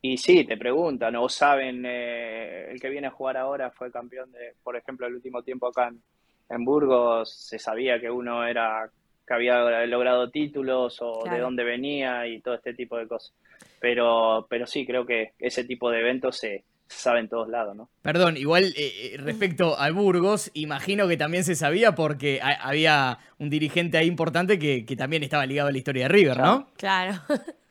y 0.01 0.17
sí, 0.17 0.43
te 0.45 0.57
preguntan, 0.57 1.15
o 1.15 1.29
saben, 1.29 1.85
el 1.85 2.79
que 2.79 2.89
viene 2.89 3.07
a 3.07 3.11
jugar 3.11 3.37
ahora 3.37 3.71
fue 3.71 3.91
campeón 3.91 4.31
de, 4.31 4.53
por 4.63 4.75
ejemplo, 4.75 5.07
el 5.07 5.15
último 5.15 5.41
tiempo 5.43 5.67
acá 5.67 5.87
en, 5.87 6.01
en 6.49 6.65
Burgos, 6.65 7.33
se 7.33 7.57
sabía 7.57 7.99
que 7.99 8.11
uno 8.11 8.45
era 8.45 8.89
que 9.25 9.33
había 9.33 9.85
logrado 9.85 10.29
títulos 10.29 11.01
o 11.01 11.23
de 11.29 11.39
dónde 11.39 11.63
venía 11.63 12.27
y 12.27 12.41
todo 12.41 12.55
este 12.55 12.73
tipo 12.73 12.97
de 12.97 13.07
cosas. 13.07 13.33
Pero, 13.79 14.45
pero 14.49 14.67
sí, 14.67 14.85
creo 14.85 15.05
que 15.05 15.31
ese 15.39 15.63
tipo 15.63 15.89
de 15.89 16.01
eventos 16.01 16.37
se, 16.37 16.65
sabe 16.95 17.19
en 17.19 17.29
todos 17.29 17.49
lados, 17.49 17.75
¿no? 17.75 17.89
Perdón, 18.01 18.37
igual 18.37 18.73
eh, 18.75 19.13
eh, 19.13 19.17
respecto 19.17 19.77
al 19.77 19.93
Burgos, 19.93 20.51
imagino 20.53 21.07
que 21.07 21.17
también 21.17 21.43
se 21.43 21.55
sabía 21.55 21.95
porque 21.95 22.39
había 22.41 23.19
un 23.39 23.49
dirigente 23.49 23.97
ahí 23.97 24.07
importante 24.07 24.59
que, 24.59 24.85
que, 24.85 24.95
también 24.95 25.23
estaba 25.23 25.45
ligado 25.45 25.69
a 25.69 25.71
la 25.71 25.77
historia 25.77 26.03
de 26.03 26.09
River, 26.09 26.37
¿no? 26.37 26.67
Claro. 26.77 27.19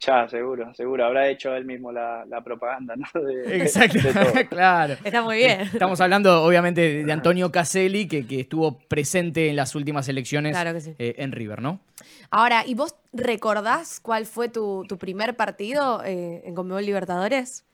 Ya, 0.00 0.28
seguro, 0.28 0.74
seguro. 0.74 1.04
Habrá 1.06 1.28
hecho 1.28 1.54
él 1.56 1.64
mismo 1.64 1.90
la, 1.90 2.24
propaganda, 2.44 2.94
¿no? 2.96 3.06
Exacto, 3.46 3.98
claro. 4.48 4.94
Está 5.02 5.22
muy 5.22 5.38
bien. 5.38 5.62
Estamos 5.62 6.00
hablando, 6.00 6.42
obviamente, 6.44 7.04
de 7.04 7.12
Antonio 7.12 7.50
Caselli, 7.50 8.06
que, 8.06 8.26
que 8.26 8.40
estuvo 8.40 8.78
presente 8.78 9.48
en 9.48 9.56
las 9.56 9.74
últimas 9.74 10.08
elecciones 10.08 10.56
eh, 10.98 11.14
en 11.18 11.32
River, 11.32 11.62
¿no? 11.62 11.80
Ahora, 12.30 12.64
¿y 12.66 12.74
vos 12.74 12.94
recordás 13.12 14.00
cuál 14.00 14.26
fue 14.26 14.48
tu, 14.48 14.86
primer 15.00 15.34
partido 15.36 16.02
eh, 16.04 16.42
en 16.44 16.54
Conmebol 16.54 16.84
Libertadores? 16.84 17.65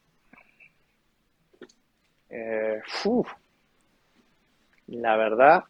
Eh, 2.35 2.81
la 4.87 5.17
verdad, 5.17 5.65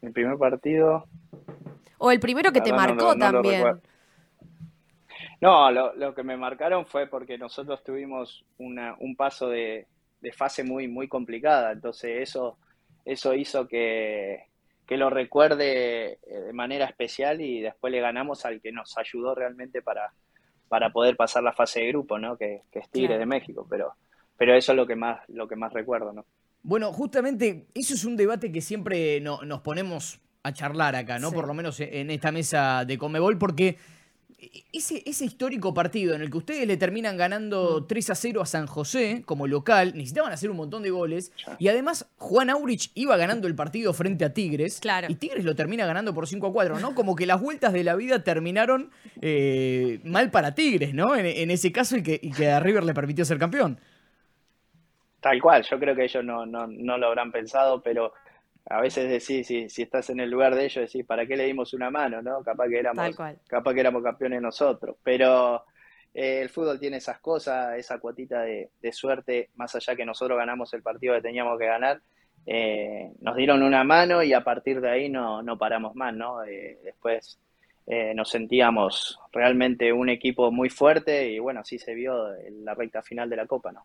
el 0.00 0.12
primer 0.12 0.38
partido... 0.38 1.04
O 1.98 2.10
el 2.10 2.18
primero 2.18 2.50
que 2.50 2.60
te 2.60 2.72
marcó 2.72 3.14
también. 3.14 3.80
No, 5.42 5.70
lo, 5.70 6.14
que 6.14 6.22
me 6.22 6.36
marcaron 6.36 6.86
fue 6.86 7.08
porque 7.08 7.36
nosotros 7.36 7.82
tuvimos 7.82 8.44
una, 8.58 8.94
un 9.00 9.16
paso 9.16 9.48
de, 9.48 9.88
fase 10.34 10.62
muy, 10.62 10.86
muy 10.86 11.08
complicada, 11.08 11.72
entonces 11.72 12.22
eso, 12.22 12.58
eso 13.04 13.34
hizo 13.34 13.66
que, 13.66 14.46
lo 14.88 15.10
recuerde 15.10 16.12
eh, 16.12 16.40
de 16.46 16.52
manera 16.52 16.84
especial 16.84 17.40
y 17.40 17.60
después 17.60 17.90
le 17.90 18.00
ganamos 18.00 18.44
al 18.44 18.60
que 18.60 18.72
nos 18.72 18.96
ayudó 18.98 19.34
realmente 19.34 19.80
para, 19.80 20.12
para 20.68 20.90
poder 20.90 21.16
pasar 21.16 21.42
la 21.42 21.54
fase 21.54 21.80
de 21.80 21.88
grupo, 21.88 22.18
¿no? 22.18 22.36
Que, 22.36 22.62
es 22.70 22.90
Tigre 22.90 23.18
de 23.18 23.26
México, 23.26 23.66
pero, 23.68 23.94
pero 24.42 24.56
eso 24.56 24.72
es 24.72 24.76
lo 24.76 24.88
que 24.88 24.96
más, 24.96 25.20
lo 25.28 25.46
que 25.46 25.54
más 25.54 25.72
recuerdo, 25.72 26.12
¿no? 26.12 26.26
Bueno, 26.64 26.92
justamente 26.92 27.68
eso 27.76 27.94
es 27.94 28.04
un 28.04 28.16
debate 28.16 28.50
que 28.50 28.60
siempre 28.60 29.20
nos 29.20 29.60
ponemos 29.60 30.18
a 30.42 30.52
charlar 30.52 30.96
acá, 30.96 31.20
¿no? 31.20 31.30
Por 31.30 31.46
lo 31.46 31.54
menos 31.54 31.78
en 31.78 32.10
esta 32.10 32.32
mesa 32.32 32.84
de 32.84 32.98
Comebol, 32.98 33.38
porque 33.38 33.78
ese, 34.72 35.00
ese, 35.06 35.26
histórico 35.26 35.72
partido 35.72 36.16
en 36.16 36.22
el 36.22 36.28
que 36.28 36.38
ustedes 36.38 36.66
le 36.66 36.76
terminan 36.76 37.16
ganando 37.16 37.84
3 37.84 38.08
mm. 38.08 38.10
a 38.10 38.14
0 38.16 38.42
a 38.42 38.46
San 38.46 38.66
José 38.66 39.22
como 39.24 39.46
local, 39.46 39.92
necesitaban 39.94 40.32
hacer 40.32 40.50
un 40.50 40.56
montón 40.56 40.82
de 40.82 40.90
goles. 40.90 41.30
Y 41.60 41.68
además, 41.68 42.08
Juan 42.16 42.50
Aurich 42.50 42.90
iba 42.96 43.16
ganando 43.16 43.46
el 43.46 43.54
partido 43.54 43.92
frente 43.92 44.24
a 44.24 44.34
Tigres. 44.34 44.80
Y 45.06 45.14
Tigres 45.14 45.44
lo 45.44 45.54
termina 45.54 45.86
ganando 45.86 46.12
por 46.12 46.26
5 46.26 46.48
a 46.48 46.52
4, 46.52 46.80
¿no? 46.80 46.96
Como 46.96 47.14
que 47.14 47.26
las 47.26 47.40
vueltas 47.40 47.72
de 47.72 47.84
la 47.84 47.94
vida 47.94 48.24
terminaron 48.24 48.90
eh, 49.20 50.00
mal 50.02 50.32
para 50.32 50.56
Tigres, 50.56 50.94
¿no? 50.94 51.14
En, 51.14 51.52
ese 51.52 51.70
caso, 51.70 51.96
y 51.96 52.02
que, 52.02 52.18
y 52.20 52.32
que 52.32 52.50
a 52.50 52.58
River 52.58 52.82
le 52.82 52.92
permitió 52.92 53.24
ser 53.24 53.38
campeón. 53.38 53.78
Tal 55.22 55.40
cual, 55.40 55.62
yo 55.62 55.78
creo 55.78 55.94
que 55.94 56.02
ellos 56.02 56.24
no, 56.24 56.44
no, 56.44 56.66
no 56.66 56.98
lo 56.98 57.06
habrán 57.06 57.30
pensado, 57.30 57.80
pero 57.80 58.12
a 58.66 58.80
veces 58.80 59.08
decís, 59.08 59.46
si, 59.46 59.68
si 59.68 59.82
estás 59.82 60.10
en 60.10 60.18
el 60.18 60.28
lugar 60.28 60.56
de 60.56 60.64
ellos, 60.64 60.84
decís, 60.84 61.06
¿para 61.06 61.26
qué 61.26 61.36
le 61.36 61.44
dimos 61.44 61.72
una 61.74 61.90
mano? 61.90 62.20
¿no? 62.20 62.42
Capaz 62.42 62.68
que 62.68 62.80
éramos, 62.80 63.16
capaz 63.46 63.72
que 63.72 63.80
éramos 63.80 64.02
campeones 64.02 64.42
nosotros. 64.42 64.96
Pero 65.00 65.64
eh, 66.12 66.40
el 66.42 66.48
fútbol 66.48 66.80
tiene 66.80 66.96
esas 66.96 67.20
cosas, 67.20 67.78
esa 67.78 68.00
cuotita 68.00 68.42
de, 68.42 68.68
suerte, 68.90 69.50
más 69.54 69.72
allá 69.76 69.94
que 69.94 70.04
nosotros 70.04 70.36
ganamos 70.36 70.74
el 70.74 70.82
partido 70.82 71.14
que 71.14 71.22
teníamos 71.22 71.56
que 71.56 71.66
ganar, 71.66 72.00
eh, 72.44 73.12
nos 73.20 73.36
dieron 73.36 73.62
una 73.62 73.84
mano 73.84 74.24
y 74.24 74.32
a 74.32 74.42
partir 74.42 74.80
de 74.80 74.90
ahí 74.90 75.08
no, 75.08 75.40
no 75.44 75.56
paramos 75.56 75.94
más, 75.94 76.12
¿no? 76.12 76.42
Eh, 76.42 76.80
después 76.82 77.38
nos 78.14 78.30
sentíamos 78.30 79.20
realmente 79.32 79.92
un 79.92 80.08
equipo 80.08 80.50
muy 80.50 80.68
fuerte 80.68 81.28
y 81.28 81.38
bueno, 81.38 81.60
así 81.60 81.78
se 81.78 81.94
vio 81.94 82.34
en 82.34 82.64
la 82.64 82.74
recta 82.74 83.02
final 83.02 83.28
de 83.28 83.36
la 83.36 83.46
Copa, 83.46 83.70
¿no? 83.70 83.84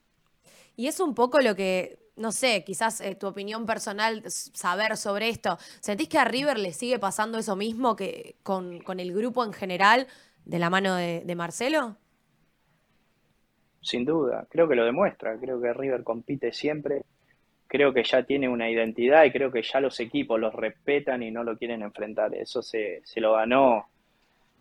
Y 0.78 0.86
es 0.86 1.00
un 1.00 1.16
poco 1.16 1.42
lo 1.42 1.56
que, 1.56 1.98
no 2.16 2.32
sé, 2.32 2.64
quizás 2.64 3.02
eh, 3.02 3.16
tu 3.16 3.26
opinión 3.26 3.66
personal, 3.66 4.22
saber 4.28 4.96
sobre 4.96 5.28
esto. 5.28 5.58
¿Sentís 5.82 6.08
que 6.08 6.20
a 6.20 6.24
River 6.24 6.60
le 6.60 6.72
sigue 6.72 7.00
pasando 7.00 7.40
eso 7.40 7.56
mismo 7.56 7.96
que 7.96 8.36
con, 8.44 8.80
el 9.00 9.14
grupo 9.14 9.44
en 9.44 9.54
general 9.54 10.06
de 10.46 10.60
la 10.60 10.70
mano 10.70 10.96
de, 10.96 11.36
Marcelo? 11.36 11.98
Sin 13.82 14.06
duda, 14.06 14.46
creo 14.52 14.70
que 14.70 14.76
lo 14.76 14.86
demuestra. 14.86 15.36
Creo 15.40 15.60
que 15.60 15.74
River 15.74 16.04
compite 16.04 16.54
siempre. 16.54 17.02
Creo 17.66 17.92
que 17.92 18.04
ya 18.04 18.22
tiene 18.22 18.48
una 18.48 18.70
identidad 18.70 19.26
y 19.26 19.32
creo 19.32 19.52
que 19.52 19.64
ya 19.64 19.80
los 19.80 20.00
equipos 20.00 20.40
los 20.40 20.54
respetan 20.54 21.24
y 21.24 21.32
no 21.32 21.44
lo 21.44 21.58
quieren 21.58 21.82
enfrentar. 21.82 22.36
Eso 22.36 22.62
se, 22.62 23.02
se 23.04 23.20
lo 23.20 23.34
ganó 23.34 23.88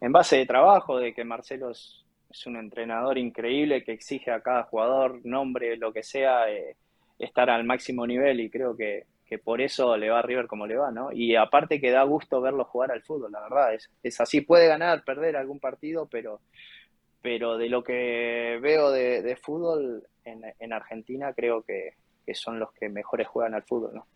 en 0.00 0.12
base 0.12 0.38
de 0.38 0.46
trabajo, 0.46 0.98
de 0.98 1.12
que 1.12 1.24
Marcelo 1.24 1.70
es, 1.70 2.06
es 2.31 2.47
un 2.47 2.57
entrenador 2.57 3.19
increíble 3.19 3.85
que 3.85 3.93
exige 3.93 4.31
a 4.31 4.41
cada 4.41 4.65
jugador, 4.65 5.21
nombre, 5.25 5.77
lo 5.77 5.93
que 5.93 6.03
sea, 6.03 6.51
eh, 6.51 6.77
estar 7.19 7.51
al 7.51 7.65
máximo 7.65 8.07
nivel 8.07 8.41
y 8.41 8.51
creo 8.51 8.77
que, 8.77 9.05
por 9.45 9.61
eso 9.61 9.97
le 9.97 10.09
va 10.09 10.21
a 10.21 10.23
River 10.23 10.47
como 10.47 10.67
le 10.67 10.77
va, 10.77 10.91
¿no? 10.93 11.11
Y 11.12 11.35
aparte 11.35 11.81
que 11.81 11.91
da 11.91 12.05
gusto 12.05 12.41
verlo 12.41 12.65
jugar 12.65 12.93
al 12.93 13.03
fútbol, 13.03 13.33
la 13.33 13.41
verdad, 13.41 13.75
es, 13.75 13.91
es 14.03 14.21
así, 14.21 14.41
puede 14.41 14.69
ganar, 14.69 15.05
perder 15.05 15.37
algún 15.37 15.59
partido, 15.59 16.07
pero, 16.07 16.41
pero 17.23 17.59
de 17.59 17.69
lo 17.69 17.83
que 17.83 18.59
veo 18.62 18.93
de, 18.93 19.37
fútbol 19.43 20.07
en, 20.25 20.73
Argentina 20.73 21.33
creo 21.35 21.62
que, 21.62 21.95
son 22.35 22.59
los 22.61 22.73
que 22.73 22.89
mejores 22.89 23.27
juegan 23.27 23.55
al 23.55 23.65
fútbol, 23.65 23.95
¿no? 23.95 24.07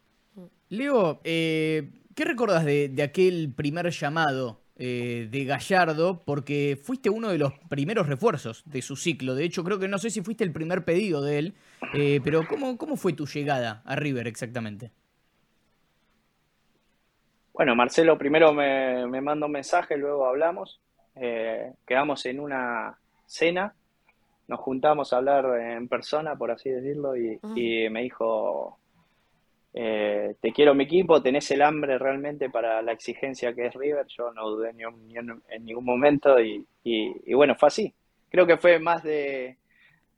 Leo, 0.68 1.20
eh, 1.24 1.90
¿qué 2.14 2.24
recuerdas 2.24 2.64
de, 2.64 2.88
de 2.88 3.02
aquel 3.02 3.52
primer 3.54 3.90
llamado 3.90 4.60
eh, 4.82 5.28
de 5.30 5.44
Gallardo, 5.44 6.22
porque 6.24 6.80
fuiste 6.82 7.10
uno 7.10 7.28
de 7.28 7.36
los 7.36 7.52
primeros 7.68 8.06
refuerzos 8.06 8.62
de 8.64 8.80
su 8.80 8.96
ciclo. 8.96 9.34
De 9.34 9.44
hecho, 9.44 9.62
creo 9.62 9.78
que 9.78 9.88
no 9.88 9.98
sé 9.98 10.08
si 10.08 10.22
fuiste 10.22 10.42
el 10.42 10.52
primer 10.52 10.86
pedido 10.86 11.20
de 11.20 11.38
él, 11.38 11.54
eh, 11.92 12.18
pero 12.24 12.48
¿cómo, 12.48 12.78
¿cómo 12.78 12.96
fue 12.96 13.12
tu 13.12 13.26
llegada 13.26 13.82
a 13.84 13.94
River 13.94 14.26
exactamente? 14.26 14.90
Bueno, 17.52 17.76
Marcelo 17.76 18.16
primero 18.16 18.54
me, 18.54 19.06
me 19.06 19.20
manda 19.20 19.44
un 19.44 19.52
mensaje, 19.52 19.98
luego 19.98 20.26
hablamos, 20.26 20.80
eh, 21.14 21.74
quedamos 21.86 22.24
en 22.24 22.40
una 22.40 22.96
cena, 23.26 23.74
nos 24.48 24.60
juntamos 24.60 25.12
a 25.12 25.18
hablar 25.18 25.60
en 25.60 25.88
persona, 25.88 26.36
por 26.36 26.52
así 26.52 26.70
decirlo, 26.70 27.18
y, 27.18 27.38
y 27.54 27.90
me 27.90 28.00
dijo, 28.00 28.78
eh, 29.72 30.34
te 30.40 30.52
quiero 30.52 30.74
mi 30.74 30.84
equipo, 30.84 31.22
tenés 31.22 31.50
el 31.52 31.62
hambre 31.62 31.96
realmente 31.98 32.50
para 32.50 32.82
la 32.82 32.92
exigencia 32.92 33.54
que 33.54 33.66
es 33.66 33.74
River, 33.74 34.06
yo 34.08 34.32
no 34.32 34.48
dudé 34.48 34.72
ni, 34.72 34.82
en 34.84 35.64
ningún 35.64 35.84
momento 35.84 36.40
y, 36.40 36.66
bueno, 37.34 37.54
fue 37.54 37.68
así. 37.68 37.94
Creo 38.30 38.46
que 38.46 38.56
fue 38.56 38.78
más 38.78 39.02
de, 39.02 39.58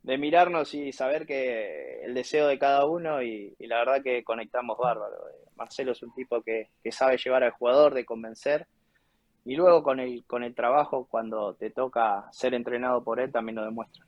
mirarnos 0.03 0.75
y 0.75 0.93
saber 0.93 1.27
que 1.27 2.03
el 2.03 2.15
deseo 2.15 2.49
de 2.49 2.59
cada 2.59 2.87
uno 2.87 3.23
y, 3.23 3.55
la 3.61 3.79
verdad 3.79 4.03
que 4.03 4.25
conectamos 4.25 4.79
bárbaro. 4.79 5.17
Marcelo 5.57 5.93
es 5.93 6.03
un 6.03 6.15
tipo 6.15 6.43
que, 6.43 6.71
sabe 6.91 7.19
llevar 7.19 7.45
al 7.45 7.53
jugador, 7.53 7.95
de 7.95 8.05
convencer 8.05 8.67
y 9.45 9.57
luego 9.57 9.83
con 9.83 10.01
el, 10.01 10.25
con 10.25 10.45
el 10.45 10.55
trabajo 10.55 11.07
cuando 11.11 11.55
te 11.55 11.71
toca 11.71 12.29
ser 12.33 12.55
entrenado 12.55 13.03
por 13.03 13.21
él 13.21 13.33
también 13.33 13.57
lo 13.57 13.65
demuestra. 13.65 14.05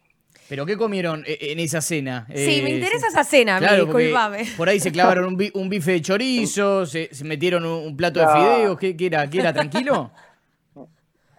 ¿Pero 0.48 0.66
qué 0.66 0.76
comieron 0.76 1.24
eh, 1.26 1.38
en 1.40 1.60
esa 1.60 1.80
cena? 1.80 2.26
Sí, 2.28 2.60
me 2.62 2.70
eh, 2.70 2.74
interesa 2.74 3.08
esa 3.08 3.24
cena, 3.24 3.58
claro, 3.58 3.86
disculpame. 3.86 4.44
Por 4.56 4.68
ahí 4.68 4.78
se 4.78 4.92
clavaron 4.92 5.36
un, 5.54 5.68
bife 5.68 5.92
de 5.92 6.02
chorizo, 6.02 6.84
se, 6.86 7.08
metieron 7.24 7.64
un, 7.64 7.96
plato 7.96 8.20
de 8.20 8.26
fideos, 8.26 8.78
¿qué, 8.78 8.94
era? 9.00 9.28
¿Qué 9.28 9.40
era? 9.40 9.52
¿Tranquilo? 9.52 10.10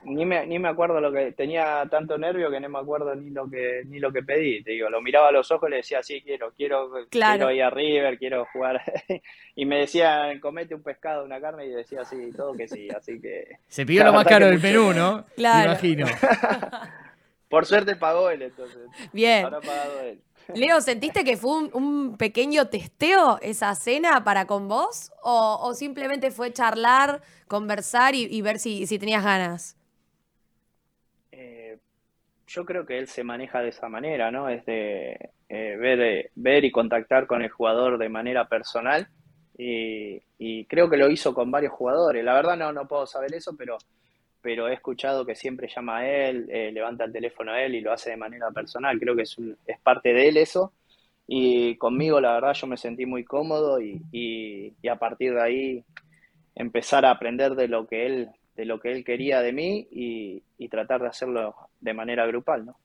Ni 0.06 0.24
me, 0.24 0.46
ni 0.46 0.60
me 0.60 0.70
acuerdo 0.70 1.02
lo 1.02 1.12
que 1.12 1.32
tenía 1.32 1.88
tanto 1.90 2.18
nervio 2.18 2.52
que 2.52 2.60
no 2.60 2.70
me 2.70 2.78
acuerdo 2.78 3.16
ni 3.16 3.32
lo 3.32 3.50
que 3.50 3.82
ni 3.88 4.00
lo 4.00 4.12
que 4.12 4.22
pedí 4.22 4.62
te 4.62 4.74
digo 4.74 4.88
lo 4.88 5.02
miraba 5.02 5.30
a 5.30 5.32
los 5.32 5.50
ojos 5.50 5.68
y 5.68 5.72
le 5.72 5.78
decía 5.78 6.04
sí 6.04 6.22
quiero 6.22 6.52
quiero 6.56 6.92
quiero 7.10 7.52
ir 7.52 7.64
a 7.64 7.72
River 7.72 8.20
quiero 8.20 8.46
jugar 8.54 8.84
y 9.56 9.66
me 9.66 9.80
decían 9.80 10.40
comete 10.40 10.76
un 10.76 10.84
pescado 10.84 11.26
una 11.26 11.42
carne 11.42 11.66
y 11.66 11.70
decía 11.70 12.06
sí 12.06 12.32
todo 12.38 12.54
que 12.54 12.68
sí 12.68 12.88
así 12.96 13.20
que 13.20 13.58
se 13.68 13.84
pidió 13.84 14.04
lo 14.04 14.14
más 14.14 14.28
caro 14.28 14.46
del 14.46 14.60
menú 14.60 14.94
no 14.94 15.26
claro 15.36 15.72
me 15.82 15.90
imagino 15.90 16.06
Por 17.56 17.66
suerte 17.66 17.96
pagó 17.96 18.30
él 18.30 18.42
entonces. 18.42 18.82
Bien. 19.14 19.46
Ahora 19.46 19.62
pagado 19.62 20.02
él. 20.02 20.22
Leo, 20.54 20.82
¿sentiste 20.82 21.24
que 21.24 21.38
fue 21.38 21.70
un, 21.72 22.18
pequeño 22.18 22.68
testeo 22.68 23.40
esa 23.42 23.74
cena 23.76 24.26
para 24.26 24.46
con 24.46 24.68
vos? 24.68 25.14
¿O, 25.24 25.74
simplemente 25.74 26.32
fue 26.32 26.52
charlar, 26.52 27.22
conversar 27.48 28.14
y, 28.14 28.42
ver 28.42 28.60
si, 28.60 28.86
tenías 29.00 29.24
ganas? 29.24 29.78
Eh, 31.32 31.78
yo 32.46 32.66
creo 32.66 32.86
que 32.86 33.00
él 33.00 33.08
se 33.08 33.24
maneja 33.24 33.62
de 33.62 33.70
esa 33.70 33.88
manera, 33.88 34.32
¿no? 34.32 34.50
Es 34.50 34.66
de 34.66 35.32
eh, 35.48 35.78
ver, 35.80 36.02
eh, 36.02 36.32
ver 36.36 36.66
y 36.66 36.74
contactar 36.74 37.26
con 37.26 37.42
el 37.42 37.50
jugador 37.50 37.98
de 37.98 38.10
manera 38.10 38.50
personal. 38.50 39.08
Y, 39.58 40.22
y, 40.38 40.66
creo 40.66 40.90
que 40.90 40.98
lo 40.98 41.10
hizo 41.10 41.34
con 41.34 41.50
varios 41.52 41.72
jugadores. 41.72 42.22
La 42.22 42.34
verdad 42.34 42.58
no, 42.58 42.74
no 42.74 42.86
puedo 42.86 43.08
saber 43.08 43.34
eso, 43.34 43.56
pero 43.56 43.78
pero 44.46 44.70
he 44.70 44.76
escuchado 44.76 45.26
que 45.26 45.34
siempre 45.34 45.68
llama 45.76 45.98
a 45.98 46.08
él, 46.08 46.46
eh, 46.52 46.72
levanta 46.72 47.04
el 47.06 47.12
teléfono 47.12 47.52
a 47.52 47.64
él 47.64 47.74
y 47.74 47.82
lo 47.82 47.92
hace 47.92 48.12
de 48.12 48.18
manera 48.18 48.52
personal. 48.52 49.00
Creo 49.00 49.16
que 49.16 49.24
es, 49.24 49.36
es 49.66 49.80
parte 49.80 50.14
de 50.14 50.28
él 50.28 50.38
eso. 50.38 50.72
Y 51.26 51.78
conmigo, 51.78 52.22
la 52.22 52.34
verdad, 52.34 52.54
yo 52.54 52.68
me 52.68 52.78
sentí 52.78 53.08
muy 53.08 53.24
cómodo 53.24 53.82
y, 53.82 54.04
y, 54.12 54.88
a 54.88 54.98
partir 54.98 55.34
de 55.34 55.42
ahí 55.42 55.84
empezar 56.54 57.06
a 57.06 57.10
aprender 57.10 57.56
de 57.56 57.68
lo 57.68 57.88
que 57.88 58.06
él, 58.06 58.30
de 58.56 58.66
lo 58.66 58.80
que 58.80 58.92
él 58.92 59.04
quería 59.04 59.42
de 59.42 59.52
mí 59.52 59.88
y, 59.90 60.44
y 60.60 60.70
tratar 60.70 61.02
de 61.02 61.08
hacerlo 61.08 61.56
de 61.82 61.94
manera 61.96 62.28
grupal, 62.28 62.68
¿no? 62.68 62.78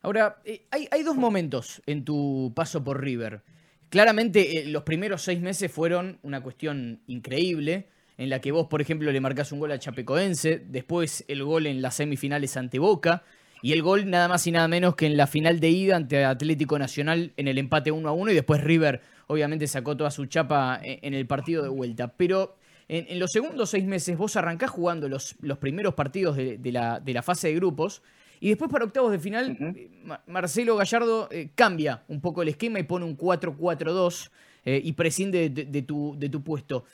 Ahora, 0.00 0.40
eh, 0.46 0.64
hay, 0.70 0.88
hay, 0.90 1.02
dos 1.02 1.16
momentos 1.16 1.82
en 1.84 2.06
tu 2.06 2.54
paso 2.56 2.82
por 2.82 3.02
River. 3.02 3.42
Claramente, 3.90 4.60
eh, 4.60 4.66
los 4.66 4.84
primeros 4.84 5.20
seis 5.20 5.42
meses 5.42 5.70
fueron 5.70 6.18
una 6.22 6.42
cuestión 6.42 7.02
increíble 7.06 7.90
en 8.20 8.28
la 8.28 8.38
que 8.38 8.52
vos, 8.52 8.66
por 8.66 8.82
ejemplo, 8.82 9.10
le 9.10 9.18
marcás 9.18 9.50
un 9.50 9.60
gol 9.60 9.72
a 9.72 9.78
Chapecoense, 9.78 10.62
después 10.68 11.24
el 11.26 11.42
gol 11.42 11.66
en 11.66 11.80
las 11.80 11.94
semifinales 11.94 12.54
ante 12.58 12.78
Boca, 12.78 13.22
y 13.62 13.72
el 13.72 13.82
gol 13.82 14.10
nada 14.10 14.28
más 14.28 14.46
y 14.46 14.52
nada 14.52 14.68
menos 14.68 14.94
que 14.94 15.06
en 15.06 15.16
la 15.16 15.26
final 15.26 15.58
de 15.58 15.70
ida 15.70 15.96
ante 15.96 16.22
Atlético 16.26 16.78
Nacional 16.78 17.32
en 17.38 17.48
el 17.48 17.56
empate 17.56 17.90
1 17.90 18.06
a 18.06 18.12
1, 18.12 18.32
y 18.32 18.34
después 18.34 18.62
River 18.62 19.00
obviamente 19.26 19.66
sacó 19.66 19.96
toda 19.96 20.10
su 20.10 20.26
chapa 20.26 20.78
en 20.82 21.14
el 21.14 21.26
partido 21.26 21.62
de 21.62 21.70
vuelta. 21.70 22.08
Pero 22.08 22.58
en, 22.88 23.18
los 23.18 23.30
segundos 23.32 23.70
seis 23.70 23.86
meses 23.86 24.18
vos 24.18 24.36
arrancás 24.36 24.68
jugando 24.68 25.08
los, 25.08 25.36
los 25.40 25.56
primeros 25.56 25.94
partidos 25.94 26.36
de, 26.36 26.58
la, 26.72 27.22
fase 27.22 27.48
de 27.48 27.54
grupos, 27.54 28.02
y 28.38 28.50
después 28.50 28.70
para 28.70 28.84
octavos 28.84 29.12
de 29.12 29.18
final, 29.18 29.56
eh, 29.58 29.88
Marcelo 30.26 30.76
Gallardo 30.76 31.28
eh, 31.30 31.52
cambia 31.54 32.02
un 32.08 32.20
poco 32.20 32.42
el 32.42 32.48
esquema 32.48 32.78
y 32.78 32.82
pone 32.82 33.06
un 33.06 33.16
4-4-2 33.16 34.30
eh, 34.66 34.78
y 34.84 34.92
prescinde 34.92 35.48
de, 35.48 35.82
tu, 35.82 36.16
de 36.18 36.28
tu 36.28 36.42
puesto. 36.42 36.84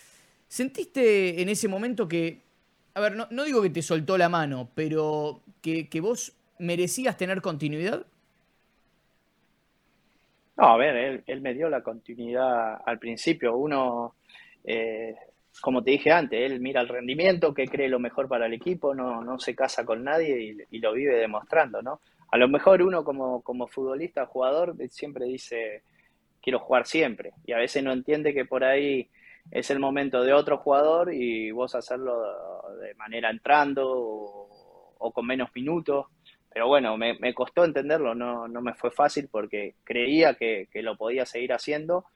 ¿Sentiste 0.48 1.42
en 1.42 1.48
ese 1.48 1.68
momento 1.68 2.06
que, 2.06 2.42
a 2.94 3.00
ver, 3.00 3.16
no, 3.16 3.44
digo 3.44 3.62
que 3.62 3.70
te 3.70 3.82
soltó 3.82 4.16
la 4.16 4.28
mano, 4.28 4.68
pero 4.74 5.42
que, 5.60 5.88
vos 6.00 6.36
merecías 6.58 7.16
tener 7.16 7.42
continuidad? 7.42 8.06
No, 10.56 10.68
a 10.68 10.76
ver, 10.76 11.22
él, 11.26 11.40
me 11.40 11.52
dio 11.52 11.68
la 11.68 11.82
continuidad 11.82 12.80
al 12.86 12.98
principio. 12.98 13.56
Uno, 13.56 14.14
eh, 14.64 15.14
como 15.60 15.82
te 15.82 15.90
dije 15.90 16.12
antes, 16.12 16.40
él 16.40 16.60
mira 16.60 16.80
el 16.80 16.88
rendimiento, 16.88 17.52
que 17.52 17.66
cree 17.66 17.88
lo 17.88 17.98
mejor 17.98 18.28
para 18.28 18.46
el 18.46 18.54
equipo, 18.54 18.94
no, 18.94 19.22
no 19.22 19.38
se 19.38 19.54
casa 19.54 19.84
con 19.84 20.04
nadie 20.04 20.56
y, 20.70 20.78
lo 20.78 20.92
vive 20.92 21.16
demostrando, 21.16 21.82
¿no? 21.82 22.00
A 22.30 22.38
lo 22.38 22.48
mejor 22.48 22.82
uno 22.82 23.04
como, 23.04 23.42
como 23.42 23.66
futbolista, 23.66 24.26
jugador, 24.26 24.74
siempre 24.90 25.26
dice, 25.26 25.82
quiero 26.40 26.60
jugar 26.60 26.86
siempre. 26.86 27.32
Y 27.44 27.52
a 27.52 27.58
veces 27.58 27.82
no 27.82 27.92
entiende 27.92 28.32
que 28.32 28.44
por 28.44 28.64
ahí 28.64 29.08
es 29.50 29.70
el 29.70 29.78
momento 29.78 30.22
de 30.22 30.32
otro 30.32 30.58
jugador 30.58 31.12
y 31.12 31.50
vos 31.50 31.74
hacerlo 31.74 32.22
de 32.80 32.94
manera 32.94 33.30
entrando 33.30 33.84
o, 33.88 35.12
con 35.12 35.26
menos 35.26 35.50
minutos. 35.54 36.06
Pero 36.52 36.68
bueno, 36.68 36.96
me, 36.96 37.34
costó 37.34 37.64
entenderlo, 37.64 38.14
no, 38.14 38.48
no, 38.48 38.62
me 38.62 38.74
fue 38.74 38.90
fácil 38.90 39.28
porque 39.30 39.74
creía 39.84 40.34
que, 40.34 40.68
lo 40.74 40.96
podía 40.96 41.26
seguir 41.26 41.52
haciendo, 41.52 42.06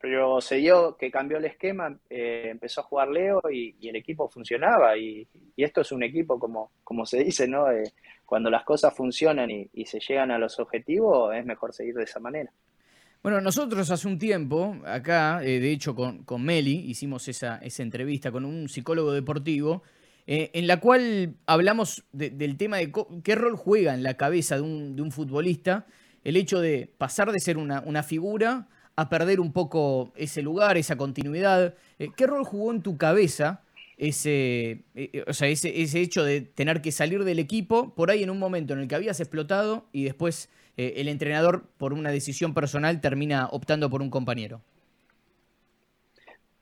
pero 0.00 0.40
se 0.40 0.56
dio 0.56 0.96
que 0.96 1.10
cambió 1.10 1.38
el 1.38 1.44
esquema, 1.44 1.98
eh, 2.08 2.48
empezó 2.50 2.80
a 2.82 2.84
jugar 2.84 3.08
Leo 3.08 3.42
y, 3.50 3.88
el 3.88 3.96
equipo 3.96 4.28
funcionaba 4.28 4.96
y, 4.96 5.26
esto 5.56 5.80
es 5.80 5.90
un 5.90 6.04
equipo 6.04 6.38
como, 6.38 6.70
como 6.84 7.04
se 7.04 7.24
dice, 7.24 7.48
¿no? 7.48 7.70
Eh, 7.70 7.92
cuando 8.24 8.48
las 8.48 8.62
cosas 8.62 8.94
funcionan 8.94 9.50
y 9.50 9.86
se 9.86 9.98
llegan 9.98 10.30
a 10.30 10.38
los 10.38 10.60
objetivos 10.60 11.34
es 11.34 11.44
mejor 11.44 11.74
seguir 11.74 11.94
de 11.94 12.04
esa 12.04 12.20
manera. 12.20 12.52
Bueno, 13.22 13.42
nosotros 13.42 13.90
hace 13.90 14.08
un 14.08 14.18
tiempo, 14.18 14.78
acá, 14.86 15.44
eh, 15.44 15.60
de 15.60 15.70
hecho 15.72 15.94
con, 15.94 16.24
con, 16.24 16.42
Meli, 16.42 16.72
hicimos 16.72 17.28
esa, 17.28 17.58
esa 17.58 17.82
entrevista 17.82 18.32
con 18.32 18.46
un 18.46 18.66
psicólogo 18.66 19.12
deportivo, 19.12 19.82
eh, 20.26 20.50
en 20.54 20.66
la 20.66 20.80
cual 20.80 21.34
hablamos 21.44 22.04
del 22.12 22.56
tema 22.56 22.78
de 22.78 22.90
qué 23.22 23.34
rol 23.34 23.56
juega 23.56 23.92
en 23.92 24.02
la 24.02 24.14
cabeza 24.14 24.56
de 24.56 24.62
un, 24.62 24.96
de 24.96 25.02
un 25.02 25.12
futbolista 25.12 25.86
el 26.24 26.36
hecho 26.36 26.60
de 26.60 26.90
pasar 26.96 27.30
de 27.30 27.40
ser 27.40 27.58
una, 27.58 27.82
una, 27.84 28.02
figura 28.02 28.68
a 28.96 29.10
perder 29.10 29.38
un 29.40 29.52
poco 29.52 30.14
ese 30.16 30.40
lugar, 30.40 30.78
esa 30.78 30.96
continuidad. 30.96 31.74
Eh, 31.98 32.08
¿Qué 32.16 32.26
rol 32.26 32.44
jugó 32.44 32.72
en 32.72 32.80
tu 32.80 32.96
cabeza 32.96 33.64
ese, 33.98 34.84
o 35.26 35.34
sea, 35.34 35.48
ese, 35.48 35.82
ese 35.82 36.00
hecho 36.00 36.24
de 36.24 36.40
tener 36.40 36.80
que 36.80 36.90
salir 36.90 37.24
del 37.24 37.38
equipo 37.38 37.94
por 37.94 38.10
ahí 38.10 38.22
en 38.22 38.30
un 38.30 38.38
momento 38.38 38.72
en 38.72 38.80
el 38.80 38.88
que 38.88 38.94
habías 38.94 39.20
explotado 39.20 39.88
y 39.92 40.04
después 40.04 40.48
eh, 40.80 40.94
el 40.96 41.08
entrenador, 41.08 41.64
por 41.76 41.92
una 41.92 42.10
decisión 42.10 42.54
personal, 42.54 43.02
termina 43.02 43.48
optando 43.50 43.90
por 43.90 44.00
un 44.00 44.08
compañero? 44.08 44.62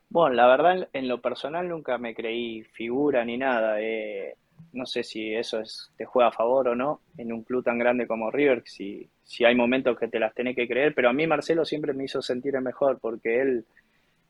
Bueno, 0.09 0.35
la 0.35 0.47
verdad, 0.47 0.89
en 0.91 1.07
lo 1.07 1.21
personal 1.21 1.69
nunca 1.69 1.97
me 1.97 2.13
creí 2.13 2.63
figura 2.63 3.23
ni 3.23 3.37
nada. 3.37 3.79
Eh, 3.79 4.35
no 4.73 4.85
sé 4.85 5.03
si 5.03 5.33
eso 5.33 5.61
es, 5.61 5.93
te 5.95 6.03
juega 6.03 6.27
a 6.27 6.33
favor 6.33 6.67
o 6.67 6.75
no 6.75 6.99
en 7.17 7.31
un 7.31 7.43
club 7.43 7.63
tan 7.63 7.79
grande 7.79 8.07
como 8.07 8.29
River, 8.29 8.63
si, 8.65 9.07
si 9.23 9.45
hay 9.45 9.55
momentos 9.55 9.97
que 9.97 10.09
te 10.09 10.19
las 10.19 10.33
tenés 10.33 10.53
que 10.53 10.67
creer, 10.67 10.93
pero 10.93 11.07
a 11.07 11.13
mí 11.13 11.25
Marcelo 11.25 11.63
siempre 11.63 11.93
me 11.93 12.03
hizo 12.03 12.21
sentir 12.21 12.59
mejor 12.59 12.99
porque 12.99 13.39
él 13.39 13.65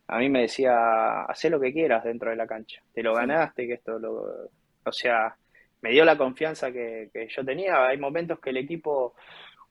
a 0.08 0.20
mí 0.20 0.30
me 0.30 0.42
decía, 0.42 1.24
haz 1.24 1.44
lo 1.46 1.60
que 1.60 1.74
quieras 1.74 2.04
dentro 2.04 2.30
de 2.30 2.36
la 2.36 2.46
cancha, 2.46 2.80
te 2.94 3.02
lo 3.02 3.16
ganaste, 3.16 3.66
que 3.66 3.74
esto 3.74 3.98
lo... 3.98 4.50
O 4.86 4.92
sea, 4.92 5.36
me 5.82 5.92
dio 5.92 6.06
la 6.06 6.18
confianza 6.18 6.72
que, 6.72 7.10
que 7.14 7.28
yo 7.28 7.46
tenía. 7.46 7.88
Hay 7.88 7.98
momentos 7.98 8.40
que 8.40 8.50
el 8.50 8.58
equipo 8.58 9.14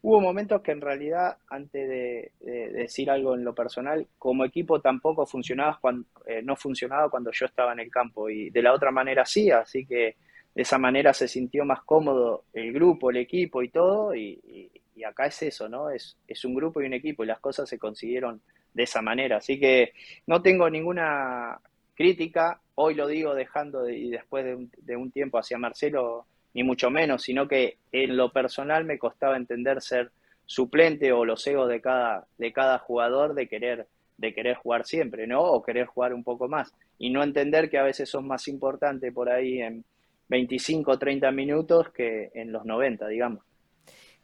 Hubo 0.01 0.21
momentos 0.21 0.63
que 0.63 0.71
en 0.71 0.81
realidad, 0.81 1.39
antes 1.49 1.89
de, 1.89 2.33
decir 2.73 3.11
algo 3.11 3.35
en 3.35 3.45
lo 3.45 3.55
personal, 3.55 4.07
como 4.17 4.45
equipo 4.45 4.81
tampoco 4.81 5.27
funcionaba 5.27 5.79
cuando, 5.81 6.07
eh, 6.27 6.41
no 6.43 6.55
funcionaba 6.55 7.11
cuando 7.11 7.33
yo 7.33 7.47
estaba 7.47 7.73
en 7.73 7.81
el 7.81 7.91
campo 7.91 8.31
y 8.31 8.51
de 8.51 8.63
la 8.63 8.73
otra 8.73 8.93
manera 8.93 9.25
sí, 9.25 9.51
así 9.51 9.85
que 9.85 10.17
de 10.55 10.63
esa 10.63 10.79
manera 10.79 11.13
se 11.13 11.27
sintió 11.27 11.65
más 11.65 11.83
cómodo 11.83 12.45
el 12.53 12.73
grupo, 12.73 13.11
el 13.11 13.17
equipo 13.17 13.63
y 13.63 13.71
todo 13.71 14.15
y, 14.15 14.71
acá 15.07 15.27
es 15.27 15.43
eso, 15.43 15.69
¿no? 15.69 15.91
Es, 15.91 16.17
es 16.27 16.45
un 16.45 16.55
grupo 16.55 16.83
y 16.83 16.87
un 16.87 16.93
equipo 16.93 17.23
y 17.23 17.29
las 17.29 17.39
cosas 17.39 17.69
se 17.69 17.79
consiguieron 17.79 18.43
de 18.75 18.83
esa 18.83 19.01
manera, 19.01 19.37
así 19.39 19.59
que 19.59 19.93
no 20.27 20.43
tengo 20.43 20.69
ninguna 20.69 21.61
crítica, 21.95 22.61
hoy 22.75 22.95
lo 22.95 23.07
digo 23.07 23.35
dejando 23.35 23.89
y 23.89 24.11
después 24.11 24.45
de 24.45 24.55
un, 24.55 24.71
de 24.77 24.97
un 24.97 25.11
tiempo 25.11 25.39
hacia 25.39 25.59
Marcelo 25.59 26.27
ni 26.55 26.63
mucho 26.63 26.91
menos, 26.91 27.23
sino 27.23 27.47
que 27.47 27.77
en 27.93 28.17
lo 28.17 28.33
personal 28.33 28.85
me 28.85 28.99
costaba 28.99 29.37
entender 29.37 29.83
ser 29.83 30.11
suplente 30.47 31.13
o 31.13 31.25
los 31.25 31.47
egos 31.47 31.69
de 31.69 31.81
cada, 31.81 32.27
de 32.39 32.53
cada 32.53 32.79
jugador 32.79 33.35
de 33.35 33.49
querer, 33.49 33.87
de 34.17 34.35
querer 34.35 34.57
jugar 34.57 34.87
siempre, 34.87 35.27
¿no? 35.27 35.43
O 35.43 35.63
querer 35.63 35.87
jugar 35.87 36.15
un 36.15 36.25
poco 36.25 36.49
más. 36.49 36.73
Y 36.99 37.11
no 37.11 37.23
entender 37.23 37.69
que 37.69 37.79
a 37.79 37.83
veces 37.83 38.09
son 38.09 38.27
más 38.27 38.49
importantes 38.49 39.13
por 39.13 39.29
ahí 39.29 39.61
en 39.61 39.85
25 40.29 40.91
o 40.91 40.99
30 40.99 41.31
minutos 41.33 41.91
que 41.91 42.31
en 42.35 42.53
los 42.53 42.65
90, 42.65 43.09
digamos. 43.09 43.45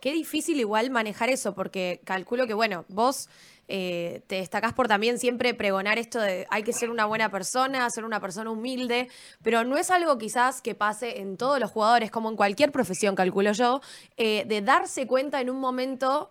Qué 0.01 0.13
difícil 0.13 0.61
igual 0.61 0.91
manejar 0.91 1.31
eso, 1.31 1.55
porque 1.55 2.01
calculo 2.05 2.47
que, 2.47 2.55
bueno, 2.55 2.85
vos 2.89 3.29
eh, 3.69 4.23
te 4.27 4.37
destacás 4.37 4.73
por 4.73 4.89
también 4.89 5.19
siempre 5.19 5.55
pregonar 5.55 5.99
esto 5.99 6.21
de 6.21 6.47
hay 6.51 6.63
que 6.63 6.73
ser 6.73 6.91
una 6.91 7.07
buena 7.07 7.31
persona, 7.31 7.89
ser 7.91 8.05
una 8.05 8.21
persona 8.21 8.51
humilde, 8.51 9.09
pero 9.43 9.65
no 9.65 9.77
es 9.77 9.91
algo 9.91 10.19
quizás 10.19 10.61
que 10.61 10.75
pase 10.75 11.21
en 11.21 11.37
todos 11.37 11.59
los 11.59 11.71
jugadores, 11.71 12.11
como 12.11 12.29
en 12.29 12.37
cualquier 12.37 12.73
profesión, 12.73 13.15
calculo 13.15 13.53
yo, 13.53 13.81
eh, 14.17 14.45
de 14.47 14.61
darse 14.61 15.07
cuenta 15.07 15.41
en 15.41 15.51
un 15.51 15.61
momento 15.61 16.31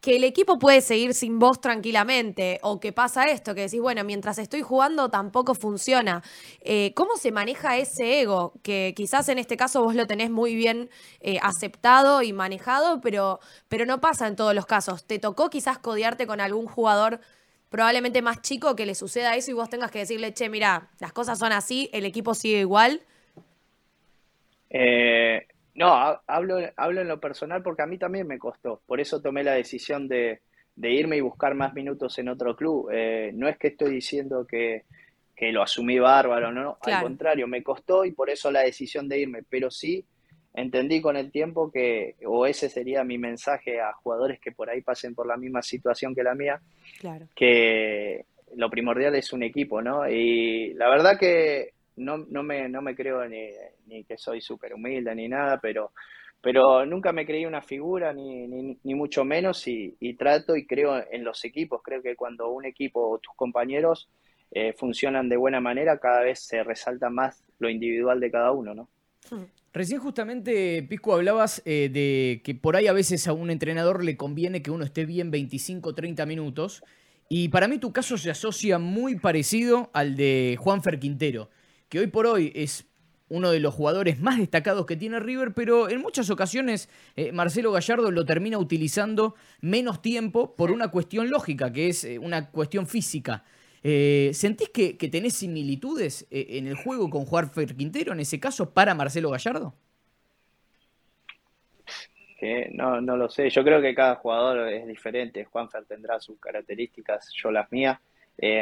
que 0.00 0.16
el 0.16 0.24
equipo 0.24 0.58
puede 0.58 0.80
seguir 0.80 1.14
sin 1.14 1.38
vos 1.38 1.60
tranquilamente 1.60 2.58
o 2.62 2.80
que 2.80 2.92
pasa 2.92 3.26
esto, 3.26 3.54
que 3.54 3.62
decís, 3.62 3.80
bueno, 3.80 4.02
mientras 4.04 4.38
estoy 4.38 4.62
jugando 4.62 5.10
tampoco 5.10 5.54
funciona. 5.54 6.22
Eh, 6.60 6.92
¿Cómo 6.94 7.16
se 7.16 7.32
maneja 7.32 7.76
ese 7.76 8.20
ego? 8.22 8.54
Que 8.62 8.94
quizás 8.96 9.28
en 9.28 9.38
este 9.38 9.56
caso 9.56 9.82
vos 9.82 9.94
lo 9.94 10.06
tenés 10.06 10.30
muy 10.30 10.54
bien 10.54 10.88
eh, 11.20 11.38
aceptado 11.42 12.22
y 12.22 12.32
manejado, 12.32 13.00
pero, 13.00 13.40
pero 13.68 13.84
no 13.84 14.00
pasa 14.00 14.26
en 14.26 14.36
todos 14.36 14.54
los 14.54 14.66
casos. 14.66 15.04
¿Te 15.04 15.18
tocó 15.18 15.50
quizás 15.50 15.78
codiarte 15.78 16.26
con 16.26 16.40
algún 16.40 16.66
jugador 16.66 17.20
probablemente 17.68 18.22
más 18.22 18.40
chico 18.40 18.74
que 18.74 18.86
le 18.86 18.94
suceda 18.94 19.36
eso 19.36 19.50
y 19.50 19.54
vos 19.54 19.68
tengas 19.68 19.90
que 19.90 20.00
decirle, 20.00 20.32
che, 20.32 20.48
mira, 20.48 20.90
las 20.98 21.12
cosas 21.12 21.38
son 21.38 21.52
así, 21.52 21.88
el 21.92 22.04
equipo 22.04 22.34
sigue 22.34 22.60
igual? 22.60 23.02
Eh, 24.70 25.46
no, 25.80 26.20
hablo, 26.26 26.58
hablo 26.76 27.00
en 27.00 27.08
lo 27.08 27.18
personal 27.18 27.62
porque 27.62 27.80
a 27.80 27.86
mí 27.86 27.96
también 27.96 28.26
me 28.26 28.38
costó. 28.38 28.82
Por 28.84 29.00
eso 29.00 29.22
tomé 29.22 29.42
la 29.42 29.54
decisión 29.54 30.08
de, 30.08 30.42
irme 30.76 31.16
y 31.16 31.22
buscar 31.22 31.54
más 31.54 31.72
minutos 31.72 32.18
en 32.18 32.28
otro 32.28 32.54
club. 32.54 32.90
Eh, 32.92 33.30
no 33.32 33.48
es 33.48 33.56
que 33.56 33.68
estoy 33.68 33.94
diciendo 33.94 34.46
que, 34.46 34.84
lo 35.52 35.62
asumí 35.62 35.98
bárbaro, 35.98 36.52
no, 36.52 36.76
al 36.82 37.02
contrario, 37.02 37.48
me 37.48 37.62
costó 37.62 38.04
y 38.04 38.10
por 38.12 38.28
eso 38.28 38.50
la 38.50 38.60
decisión 38.60 39.08
de 39.08 39.20
irme. 39.20 39.42
Pero 39.48 39.70
sí 39.70 40.04
entendí 40.52 41.00
con 41.00 41.16
el 41.16 41.32
tiempo 41.32 41.72
que, 41.72 42.16
o 42.26 42.44
ese 42.44 42.68
sería 42.68 43.02
mi 43.02 43.16
mensaje 43.16 43.80
a 43.80 43.94
jugadores 43.94 44.38
que 44.38 44.52
por 44.52 44.68
ahí 44.68 44.82
pasen 44.82 45.14
por 45.14 45.26
la 45.26 45.38
misma 45.38 45.62
situación 45.62 46.14
que 46.14 46.22
la 46.22 46.34
mía, 46.34 46.60
claro. 46.98 47.26
que 47.34 48.26
lo 48.54 48.68
primordial 48.68 49.14
es 49.14 49.32
un 49.32 49.42
equipo, 49.44 49.80
¿no? 49.80 50.06
Y 50.06 50.74
la 50.74 50.90
verdad 50.90 51.18
que 51.18 51.72
no, 52.00 52.18
no, 52.28 52.42
me, 52.42 52.68
no 52.68 52.82
me 52.82 52.94
creo 52.94 53.26
ni, 53.28 53.50
ni 53.86 54.04
que 54.04 54.16
soy 54.16 54.40
súper 54.40 54.74
humilde 54.74 55.14
ni 55.14 55.28
nada, 55.28 55.60
pero, 55.60 55.92
pero 56.40 56.84
nunca 56.86 57.12
me 57.12 57.26
creí 57.26 57.46
una 57.46 57.62
figura, 57.62 58.12
ni, 58.12 58.46
ni, 58.46 58.94
mucho 58.94 59.24
menos, 59.24 59.66
y, 59.66 60.14
trato 60.14 60.56
y 60.56 60.66
creo 60.66 61.04
en 61.10 61.24
los 61.24 61.44
equipos. 61.44 61.82
Creo 61.82 62.02
que 62.02 62.16
cuando 62.16 62.50
un 62.50 62.64
equipo 62.64 63.08
o 63.08 63.18
tus 63.18 63.34
compañeros 63.34 64.08
eh, 64.50 64.72
funcionan 64.72 65.28
de 65.28 65.36
buena 65.36 65.60
manera, 65.60 65.98
cada 65.98 66.22
vez 66.22 66.40
se 66.40 66.64
resalta 66.64 67.10
más 67.10 67.44
lo 67.58 67.68
individual 67.68 68.20
de 68.20 68.30
cada 68.30 68.52
uno, 68.52 68.74
¿no? 68.74 68.88
Hmm. 69.30 69.44
Recién 69.72 70.00
justamente, 70.00 70.82
Pisco, 70.82 71.14
hablabas 71.14 71.62
eh, 71.64 71.90
de 71.92 72.40
que 72.42 72.56
por 72.56 72.74
ahí 72.74 72.88
a 72.88 72.92
veces 72.92 73.28
a 73.28 73.32
un 73.32 73.50
entrenador 73.50 74.02
le 74.02 74.16
conviene 74.16 74.62
que 74.62 74.72
uno 74.72 74.84
esté 74.84 75.04
bien 75.06 75.30
25, 75.30 75.94
30 75.94 76.26
minutos. 76.26 76.82
Y 77.28 77.48
para 77.50 77.68
mí 77.68 77.78
tu 77.78 77.92
caso 77.92 78.18
se 78.18 78.30
asocia 78.30 78.80
muy 78.80 79.20
parecido 79.20 79.88
al 79.92 80.16
de 80.16 80.56
Juanfer 80.58 80.98
Quintero, 80.98 81.48
que 81.90 81.98
hoy 81.98 82.06
por 82.06 82.26
hoy 82.26 82.52
es 82.54 82.86
uno 83.30 83.50
de 83.50 83.60
los 83.60 83.74
jugadores 83.74 84.20
más 84.20 84.38
destacados 84.38 84.86
que 84.86 84.96
tiene 84.96 85.20
River, 85.20 85.52
pero 85.54 85.88
en 85.88 86.00
muchas 86.00 86.30
ocasiones 86.30 86.88
eh, 87.16 87.32
Marcelo 87.32 87.72
Gallardo 87.72 88.10
lo 88.10 88.24
termina 88.24 88.58
utilizando 88.58 89.34
menos 89.60 90.00
tiempo 90.00 90.54
por 90.56 90.70
una 90.70 90.88
cuestión 90.88 91.30
lógica, 91.30 91.72
que 91.72 91.88
es 91.88 92.04
eh, 92.04 92.18
una 92.18 92.50
cuestión 92.50 92.86
física. 92.86 93.44
Eh, 93.82 94.30
¿Sentís 94.34 94.68
que, 94.68 94.94
tenés 94.94 95.34
similitudes 95.34 96.26
en 96.30 96.66
el 96.66 96.74
juego 96.74 97.08
con 97.08 97.24
Juan 97.24 97.50
Quintero, 97.50 98.12
en 98.12 98.20
ese 98.20 98.38
caso, 98.38 98.74
para 98.74 98.94
Marcelo 98.94 99.30
Gallardo? 99.30 99.74
no, 102.72 103.00
no 103.02 103.16
lo 103.16 103.28
sé. 103.28 103.50
Yo 103.50 103.62
creo 103.62 103.82
que 103.82 103.94
cada 103.94 104.16
jugador 104.16 104.68
es 104.68 104.86
diferente. 104.86 105.44
Juanfer 105.44 105.84
tendrá 105.84 106.18
sus 106.20 106.38
características, 106.38 107.30
yo 107.34 107.50
las 107.50 107.70
mías. 107.70 107.98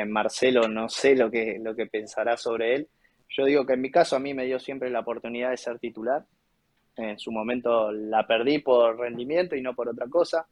Marcelo 0.06 0.66
no 0.66 0.88
sé 0.88 1.14
lo 1.14 1.30
que, 1.30 1.58
lo 1.60 1.74
que 1.76 1.86
pensará 1.86 2.36
sobre 2.36 2.74
él. 2.74 2.88
Yo 3.30 3.44
digo 3.44 3.66
que 3.66 3.74
en 3.74 3.82
mi 3.82 3.90
caso 3.90 4.16
a 4.16 4.20
mí 4.20 4.34
me 4.34 4.46
dio 4.46 4.58
siempre 4.58 4.90
la 4.90 5.00
oportunidad 5.00 5.50
de 5.50 5.56
ser 5.56 5.78
titular. 5.78 6.24
En 6.96 7.18
su 7.18 7.30
momento 7.30 7.92
la 7.92 8.26
perdí 8.26 8.58
por 8.58 8.98
rendimiento 8.98 9.54
y 9.54 9.62
no 9.62 9.74
por 9.74 9.88
otra 9.88 10.06
cosa. 10.08 10.46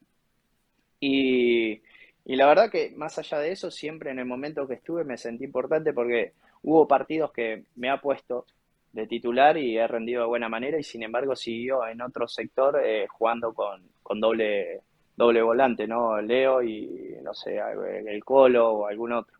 Y, 1.00 1.82
la 2.24 2.46
verdad 2.46 2.70
que 2.70 2.90
más 2.96 3.18
allá 3.18 3.38
de 3.38 3.52
eso, 3.52 3.70
siempre 3.70 4.10
en 4.10 4.18
el 4.18 4.26
momento 4.26 4.66
que 4.66 4.74
estuve 4.74 5.04
me 5.04 5.16
sentí 5.16 5.44
importante 5.44 5.92
porque 5.92 6.32
hubo 6.62 6.88
partidos 6.88 7.32
que 7.32 7.64
me 7.76 7.90
ha 7.90 8.00
puesto 8.00 8.46
de 8.92 9.06
titular 9.06 9.56
y 9.56 9.76
he 9.76 9.86
rendido 9.86 10.22
de 10.22 10.28
buena 10.28 10.48
manera 10.48 10.78
y 10.78 10.82
sin 10.82 11.02
embargo 11.02 11.36
siguió 11.36 11.86
en 11.86 12.00
otro 12.00 12.26
sector 12.26 12.80
eh, 12.82 13.06
jugando 13.08 13.52
con, 13.52 13.82
con, 14.02 14.20
doble, 14.20 14.80
doble 15.16 15.42
volante, 15.42 15.86
¿no? 15.86 16.20
Leo 16.20 16.62
y 16.62 17.16
no 17.22 17.34
sé, 17.34 17.58
el 18.06 18.24
Colo 18.24 18.70
o 18.70 18.86
algún 18.86 19.12
otro. 19.12 19.36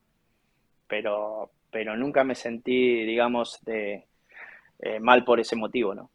Pero, 0.86 1.50
pero 1.76 1.94
nunca 1.94 2.24
me 2.24 2.34
sentí, 2.34 3.04
digamos, 3.04 3.58
de, 3.66 4.06
eh, 4.78 4.98
mal 4.98 5.24
por 5.24 5.40
ese 5.40 5.56
motivo, 5.56 5.94
¿no? 5.94 6.10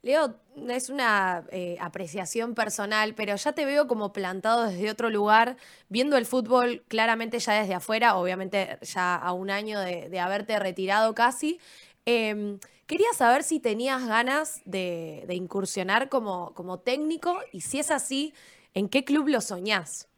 Leo, 0.00 0.36
es 0.68 0.90
una 0.90 1.44
eh, 1.50 1.76
apreciación 1.80 2.54
personal, 2.54 3.12
pero 3.16 3.34
ya 3.34 3.52
te 3.52 3.64
veo 3.64 3.88
como 3.88 4.12
plantado 4.12 4.62
desde 4.62 4.88
otro 4.88 5.10
lugar, 5.10 5.56
viendo 5.88 6.16
el 6.16 6.24
fútbol 6.24 6.84
claramente 6.86 7.40
ya 7.40 7.54
desde 7.54 7.74
afuera, 7.74 8.14
obviamente 8.14 8.78
ya 8.82 9.16
a 9.16 9.32
un 9.32 9.50
año 9.50 9.80
de, 9.80 10.20
haberte 10.20 10.56
retirado 10.60 11.16
casi. 11.16 11.58
Em, 12.04 12.60
quería 12.86 13.12
saber 13.12 13.42
si 13.42 13.58
tenías 13.58 14.06
ganas 14.06 14.62
de, 14.66 15.24
de 15.26 15.34
incursionar 15.34 16.08
como, 16.08 16.54
como 16.54 16.78
técnico 16.78 17.40
y 17.50 17.62
si 17.62 17.80
es 17.80 17.90
así, 17.90 18.34
¿en 18.72 18.88
qué 18.88 19.04
club 19.04 19.26
lo 19.26 19.40
soñás? 19.40 20.08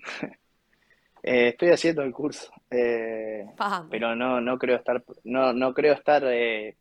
Eh, 1.26 1.48
estoy 1.48 1.70
haciendo 1.70 2.02
el 2.02 2.12
curso, 2.12 2.52
eh, 2.70 3.46
pero 3.90 4.14
no, 4.14 4.42
no 4.42 4.58
creo 4.58 4.76
estar, 4.76 5.02
no, 5.24 5.54
no 5.54 5.72
creo 5.72 5.94
estar 5.94 6.22
eh, 6.26 6.76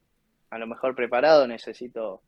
a 0.50 0.58
lo 0.58 0.68
mejor 0.68 0.96
preparado, 0.96 1.48
necesito 1.48 2.22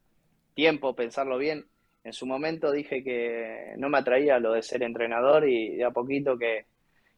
tiempo, 0.53 0.95
pensarlo 0.95 1.37
bien. 1.37 1.65
En 2.05 2.13
su 2.13 2.25
momento 2.25 2.71
dije 2.71 3.03
que 3.03 3.73
no 3.77 3.89
me 3.89 3.97
atraía 3.97 4.39
lo 4.39 4.53
de 4.53 4.61
ser 4.61 4.83
entrenador 4.83 5.49
y 5.49 5.75
de 5.75 5.83
a 5.83 5.91
poquito 5.91 6.37
que, 6.37 6.67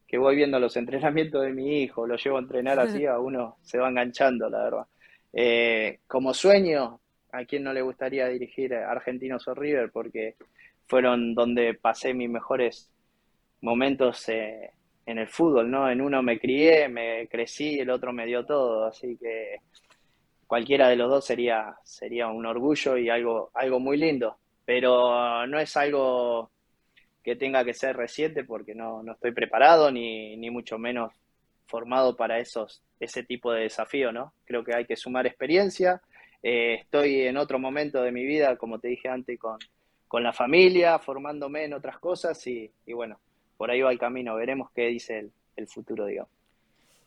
que 0.07 0.17
voy 0.17 0.35
viendo 0.35 0.59
los 0.59 0.75
entrenamientos 0.77 1.43
de 1.43 1.53
mi 1.53 1.83
hijo, 1.83 2.07
lo 2.07 2.15
llevo 2.15 2.37
a 2.37 2.41
entrenar 2.41 2.79
así, 2.79 3.05
a 3.05 3.19
uno 3.19 3.57
se 3.61 3.77
va 3.77 3.89
enganchando, 3.89 4.49
la 4.49 4.63
verdad. 4.63 5.99
como 6.07 6.33
sueño, 6.33 6.99
¿a 7.31 7.45
quién 7.45 7.63
no 7.63 7.71
le 7.71 7.83
gustaría 7.83 8.27
dirigir 8.29 8.73
Argentinos 8.73 9.47
o 9.47 9.53
River? 9.53 9.91
Porque 9.91 10.37
fueron 10.87 11.35
donde 11.35 11.75
pasé 11.75 12.15
mis 12.15 12.31
mejores 12.31 12.89
momentos 13.61 14.27
eh, 14.29 14.71
en 15.07 15.17
el 15.17 15.27
fútbol, 15.27 15.71
¿no? 15.71 15.89
En 15.89 16.01
uno 16.01 16.21
me 16.21 16.37
crié, 16.37 16.89
me 16.89 17.27
crecí, 17.29 17.79
el 17.79 17.89
otro 17.89 18.11
me 18.11 18.25
dio 18.25 18.45
todo, 18.45 18.85
así 18.85 19.17
que 19.17 19.61
cualquiera 20.45 20.89
de 20.89 20.97
los 20.97 21.09
dos 21.09 21.25
sería, 21.25 21.77
sería 21.83 22.27
un 22.27 22.45
orgullo 22.45 22.97
y 22.97 23.09
algo, 23.09 23.49
algo 23.53 23.79
muy 23.79 23.95
lindo, 23.97 24.37
pero 24.65 25.47
no 25.47 25.59
es 25.59 25.77
algo 25.77 26.51
que 27.23 27.37
tenga 27.37 27.63
que 27.63 27.73
ser 27.73 27.95
reciente 27.95 28.43
porque 28.43 28.75
no, 28.75 29.01
no 29.01 29.13
estoy 29.13 29.31
preparado 29.31 29.91
ni, 29.91 30.35
ni 30.35 30.49
mucho 30.49 30.77
menos 30.77 31.13
formado 31.67 32.17
para 32.17 32.39
esos, 32.39 32.83
ese 32.99 33.23
tipo 33.23 33.53
de 33.53 33.61
desafío, 33.61 34.11
¿no? 34.11 34.33
Creo 34.43 34.65
que 34.65 34.75
hay 34.75 34.85
que 34.85 34.97
sumar 34.97 35.25
experiencia. 35.25 36.01
Eh, 36.43 36.79
estoy 36.81 37.21
en 37.21 37.37
otro 37.37 37.59
momento 37.59 38.01
de 38.01 38.11
mi 38.11 38.25
vida, 38.25 38.57
como 38.57 38.79
te 38.79 38.89
dije 38.89 39.07
antes, 39.07 39.39
con, 39.39 39.57
con 40.07 40.21
la 40.21 40.33
familia, 40.33 40.99
formándome 40.99 41.63
en 41.63 41.73
otras 41.73 41.97
cosas 41.97 42.45
y, 42.45 42.69
y 42.85 42.93
bueno, 42.93 43.19
por 43.57 43.71
ahí 43.71 43.81
va 43.81 43.91
el 43.91 43.99
camino, 43.99 44.35
veremos 44.35 44.69
qué 44.73 44.87
dice 44.87 45.29
el, 45.55 45.67
futuro, 45.67 46.05
digamos. 46.05 46.31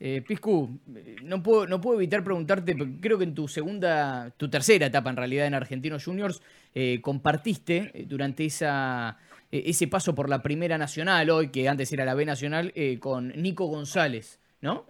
Eh, 0.00 0.22
Piscu, 0.26 0.80
no 1.22 1.42
puedo, 1.42 1.66
no 1.66 1.80
puedo 1.80 1.98
evitar 1.98 2.24
preguntarte, 2.24 2.74
creo 3.00 3.18
que 3.18 3.24
en 3.24 3.34
tu 3.34 3.48
segunda, 3.48 4.30
tu 4.36 4.48
tercera 4.48 4.86
etapa 4.86 5.10
en 5.10 5.16
realidad 5.16 5.46
en 5.46 5.54
Argentinos 5.54 6.04
Juniors, 6.04 6.42
eh, 6.74 7.00
compartiste 7.00 7.90
eh, 7.94 8.04
durante 8.06 8.46
esa, 8.46 9.18
eh, 9.52 9.62
ese 9.66 9.88
paso 9.88 10.14
por 10.14 10.28
la 10.28 10.42
Primera 10.42 10.78
Nacional, 10.78 11.28
hoy 11.30 11.50
que 11.50 11.68
antes 11.68 11.92
era 11.92 12.04
la 12.04 12.14
B 12.14 12.24
Nacional, 12.24 12.72
con 12.98 13.28
Nico 13.40 13.66
González, 13.66 14.40
¿no? 14.62 14.86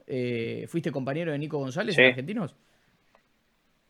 ¿Fuiste 0.68 0.92
compañero 0.92 1.32
de 1.32 1.38
Nico 1.38 1.58
González 1.58 1.98
en 1.98 2.06
Argentinos? 2.06 2.54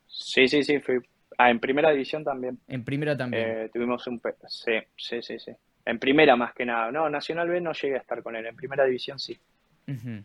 Sí, 0.07 0.47
sí, 0.47 0.63
sí, 0.63 0.79
fui. 0.79 0.97
Ah, 1.37 1.49
en 1.49 1.59
Primera 1.59 1.91
División 1.91 2.23
también. 2.23 2.59
En 2.67 2.83
Primera 2.83 3.15
también. 3.15 3.69
tuvimos 3.71 4.05
un... 4.07 4.21
Sí, 4.47 4.73
sí, 4.97 5.21
sí, 5.21 5.39
sí. 5.39 5.51
En 5.85 5.99
primera 5.99 6.35
más 6.35 6.53
que 6.53 6.65
nada. 6.65 6.91
No, 6.91 7.09
Nacional 7.09 7.49
B 7.49 7.61
no 7.61 7.73
llegué 7.73 7.95
a 7.95 7.99
estar 7.99 8.21
con 8.21 8.35
él. 8.35 8.45
En 8.45 8.55
primera 8.55 8.85
división 8.85 9.19
sí. 9.19 9.37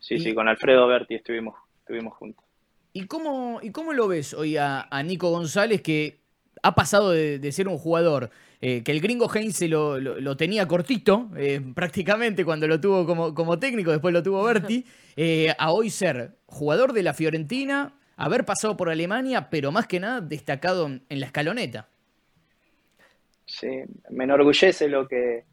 Sí, 0.01 0.19
sí, 0.21 0.33
con 0.33 0.47
Alfredo 0.47 0.87
Berti 0.87 1.17
estuvimos, 1.17 1.57
estuvimos 1.81 2.15
juntos. 2.15 2.45
¿Y 2.93 3.07
cómo, 3.07 3.59
¿Y 3.63 3.73
cómo 3.73 3.93
lo 3.93 4.07
ves 4.07 4.33
hoy 4.33 4.57
a, 4.57 4.89
Nico 5.05 5.31
González 5.31 5.83
que 5.83 6.21
ha 6.63 6.75
pasado 6.75 7.11
de, 7.11 7.53
ser 7.53 7.67
un 7.67 7.77
jugador 7.77 8.31
eh, 8.61 8.83
que 8.85 8.93
el 8.93 9.01
gringo 9.01 9.29
Heinze 9.33 9.69
lo, 9.69 9.99
lo, 9.99 10.37
tenía 10.37 10.67
cortito, 10.67 11.31
eh, 11.37 11.61
prácticamente 11.75 12.45
cuando 12.45 12.67
lo 12.69 12.81
tuvo 12.81 13.05
como, 13.05 13.35
como 13.35 13.59
técnico, 13.59 13.91
después 13.91 14.15
lo 14.15 14.23
tuvo 14.23 14.43
Berti, 14.45 14.87
eh, 15.17 15.55
a 15.59 15.73
hoy 15.73 15.91
ser 15.91 16.37
jugador 16.47 16.93
de 16.93 17.03
la 17.03 17.13
Fiorentina, 17.13 17.99
haber 18.17 18.45
pasado 18.45 18.77
por 18.77 18.89
Alemania, 18.89 19.51
pero 19.51 19.73
más 19.73 19.87
que 19.87 20.01
nada 20.01 20.21
destacado 20.21 20.87
en 20.87 21.21
la 21.21 21.27
escaloneta? 21.27 21.89
Sí, 23.47 23.69
me 24.11 24.25
enorgullece 24.25 24.89
lo 24.89 25.07
que, 25.07 25.45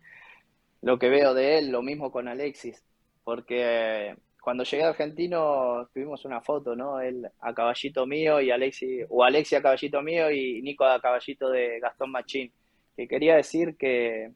lo 0.82 0.98
que 0.98 1.10
veo 1.10 1.34
de 1.34 1.60
él, 1.60 1.72
lo 1.72 1.84
mismo 1.84 2.12
con 2.12 2.28
Alexis, 2.28 2.84
porque 3.24 4.16
cuando 4.42 4.64
llegué 4.64 4.84
a 4.84 4.90
Argentino 4.90 5.88
tuvimos 5.94 6.26
una 6.26 6.42
foto, 6.42 6.76
¿no? 6.76 7.00
Él 7.00 7.30
a 7.40 7.54
caballito 7.54 8.08
mío 8.08 8.42
y 8.42 8.50
Alexis, 8.50 9.06
o 9.10 9.24
Alexis 9.24 9.60
a 9.60 9.62
caballito 9.62 10.02
mío 10.02 10.32
y 10.32 10.62
Nico 10.64 10.86
a 10.86 11.00
caballito 11.00 11.50
de 11.50 11.80
Gastón 11.80 12.12
Machín, 12.12 12.52
que 12.98 13.08
quería 13.08 13.36
decir 13.36 13.78
que 13.78 14.32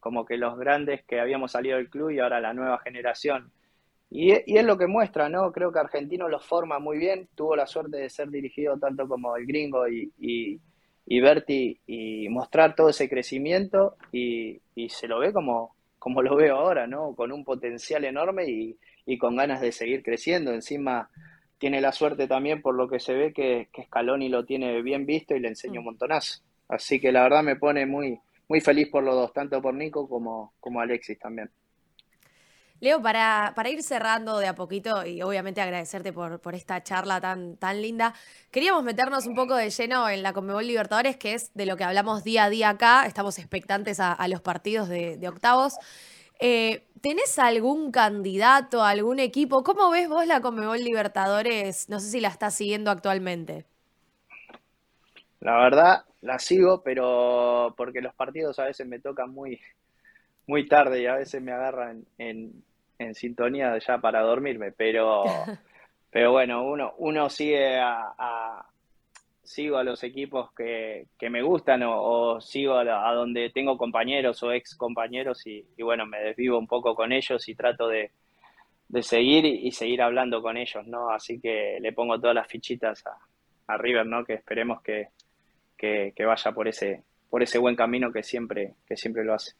como 0.00 0.24
que 0.24 0.36
los 0.38 0.58
grandes 0.58 1.04
que 1.04 1.20
habíamos 1.20 1.52
salido 1.52 1.76
del 1.76 1.90
club 1.90 2.10
y 2.10 2.20
ahora 2.20 2.40
la 2.40 2.54
nueva 2.54 2.78
generación. 2.78 3.52
Y, 4.10 4.32
es 4.32 4.64
lo 4.64 4.78
que 4.78 4.86
muestra, 4.86 5.28
¿no? 5.28 5.50
Creo 5.52 5.72
que 5.72 5.78
Argentino 5.78 6.28
los 6.28 6.44
forma 6.44 6.78
muy 6.78 6.98
bien, 6.98 7.28
tuvo 7.34 7.56
la 7.56 7.66
suerte 7.66 7.98
de 7.98 8.10
ser 8.10 8.30
dirigido 8.30 8.78
tanto 8.78 9.08
como 9.08 9.36
el 9.36 9.46
gringo 9.46 9.88
y 9.88 10.60
Berti 11.06 11.80
y 11.86 12.28
mostrar 12.28 12.74
todo 12.74 12.88
ese 12.88 13.08
crecimiento 13.08 13.96
y, 14.12 14.60
se 14.88 15.08
lo 15.08 15.18
ve 15.18 15.32
como, 15.32 15.74
como 15.98 16.22
lo 16.22 16.36
veo 16.36 16.56
ahora, 16.56 16.86
¿no? 16.86 17.14
Con 17.14 17.32
un 17.32 17.44
potencial 17.44 18.04
enorme 18.04 18.46
y, 19.06 19.18
con 19.18 19.36
ganas 19.36 19.60
de 19.60 19.72
seguir 19.72 20.02
creciendo. 20.02 20.52
Encima 20.52 21.10
tiene 21.58 21.80
la 21.80 21.92
suerte 21.92 22.26
también 22.26 22.62
por 22.62 22.74
lo 22.74 22.88
que 22.88 23.00
se 23.00 23.14
ve 23.14 23.32
que, 23.32 23.68
que 23.72 23.84
Scaloni 23.84 24.28
lo 24.28 24.44
tiene 24.44 24.82
bien 24.82 25.06
visto 25.06 25.34
y 25.34 25.40
le 25.40 25.48
enseña 25.48 25.80
un 25.80 25.86
montonazo. 25.86 26.42
Así 26.68 27.00
que 27.00 27.12
la 27.12 27.22
verdad 27.22 27.42
me 27.42 27.56
pone 27.56 27.86
muy, 27.86 28.18
muy 28.48 28.60
feliz 28.60 28.88
por 28.88 29.02
los 29.02 29.14
dos, 29.14 29.32
tanto 29.32 29.60
por 29.60 29.74
Nico 29.74 30.08
como, 30.08 30.54
como 30.60 30.80
Alexis 30.80 31.18
también. 31.18 31.50
Leo, 32.84 33.00
para, 33.00 33.54
para 33.56 33.70
ir 33.70 33.82
cerrando 33.82 34.36
de 34.38 34.46
a 34.46 34.54
poquito 34.54 35.06
y 35.06 35.22
obviamente 35.22 35.62
agradecerte 35.62 36.12
por, 36.12 36.38
por 36.38 36.54
esta 36.54 36.82
charla 36.82 37.18
tan, 37.18 37.56
tan 37.56 37.80
linda, 37.80 38.12
queríamos 38.50 38.84
meternos 38.84 39.26
un 39.26 39.34
poco 39.34 39.56
de 39.56 39.70
lleno 39.70 40.06
en 40.10 40.22
la 40.22 40.34
Conmebol 40.34 40.66
Libertadores, 40.66 41.16
que 41.16 41.32
es 41.32 41.54
de 41.54 41.64
lo 41.64 41.78
que 41.78 41.84
hablamos 41.84 42.24
día 42.24 42.44
a 42.44 42.50
día 42.50 42.68
acá. 42.68 43.06
Estamos 43.06 43.38
expectantes 43.38 44.00
a, 44.00 44.28
los 44.28 44.42
partidos 44.42 44.90
de, 44.90 45.18
octavos. 45.26 45.78
Eh, 46.40 46.84
¿Tenés 47.00 47.38
algún 47.38 47.90
candidato, 47.90 48.84
algún 48.84 49.18
equipo? 49.18 49.62
¿Cómo 49.62 49.88
ves 49.88 50.06
vos 50.06 50.26
la 50.26 50.42
Conmebol 50.42 50.84
Libertadores? 50.84 51.88
No 51.88 52.00
sé 52.00 52.10
si 52.10 52.20
la 52.20 52.28
estás 52.28 52.54
siguiendo 52.54 52.90
actualmente. 52.90 53.64
La 55.40 55.56
verdad, 55.56 56.04
la 56.20 56.38
sigo, 56.38 56.82
pero 56.82 57.72
porque 57.78 58.02
los 58.02 58.14
partidos 58.14 58.58
a 58.58 58.64
veces 58.64 58.86
me 58.86 58.98
tocan 58.98 59.30
muy, 59.30 59.58
muy 60.46 60.66
tarde 60.66 61.02
y 61.02 61.06
a 61.06 61.14
veces 61.14 61.42
me 61.42 61.52
agarran 61.52 62.04
en, 62.18 62.62
en 62.98 63.14
sintonía 63.14 63.76
ya 63.78 63.98
para 63.98 64.22
dormirme, 64.22 64.72
pero, 64.72 65.24
pero 66.10 66.32
bueno, 66.32 66.64
uno, 66.64 66.94
uno 66.98 67.28
sigue 67.28 67.78
a, 67.78 68.66
sigo 69.42 69.76
a 69.76 69.84
los 69.84 70.02
equipos 70.02 70.52
que, 70.54 71.06
que 71.18 71.30
me 71.30 71.42
gustan 71.42 71.82
o, 71.84 72.40
sigo 72.40 72.74
a, 72.74 73.14
donde 73.14 73.50
tengo 73.50 73.76
compañeros 73.76 74.42
o 74.42 74.52
ex 74.52 74.74
compañeros 74.76 75.46
y, 75.46 75.64
bueno, 75.82 76.06
me 76.06 76.20
desvivo 76.20 76.58
un 76.58 76.66
poco 76.66 76.94
con 76.94 77.12
ellos 77.12 77.48
y 77.48 77.54
trato 77.54 77.88
de, 77.88 78.10
de 78.88 79.02
seguir 79.02 79.44
y, 79.44 79.70
seguir 79.72 80.02
hablando 80.02 80.42
con 80.42 80.56
ellos, 80.56 80.86
¿no? 80.86 81.10
Así 81.10 81.40
que 81.40 81.78
le 81.80 81.92
pongo 81.92 82.18
todas 82.18 82.34
las 82.34 82.48
fichitas 82.48 83.04
a, 83.06 83.18
a 83.66 83.78
River, 83.78 84.06
¿no? 84.06 84.24
Que 84.24 84.34
esperemos 84.34 84.82
que, 84.82 85.08
que, 85.76 86.12
que, 86.16 86.24
vaya 86.24 86.52
por 86.52 86.68
ese, 86.68 87.02
por 87.28 87.42
ese 87.42 87.58
buen 87.58 87.76
camino 87.76 88.12
que 88.12 88.22
siempre, 88.22 88.74
que 88.86 88.96
siempre 88.96 89.24
lo 89.24 89.34
hace. 89.34 89.52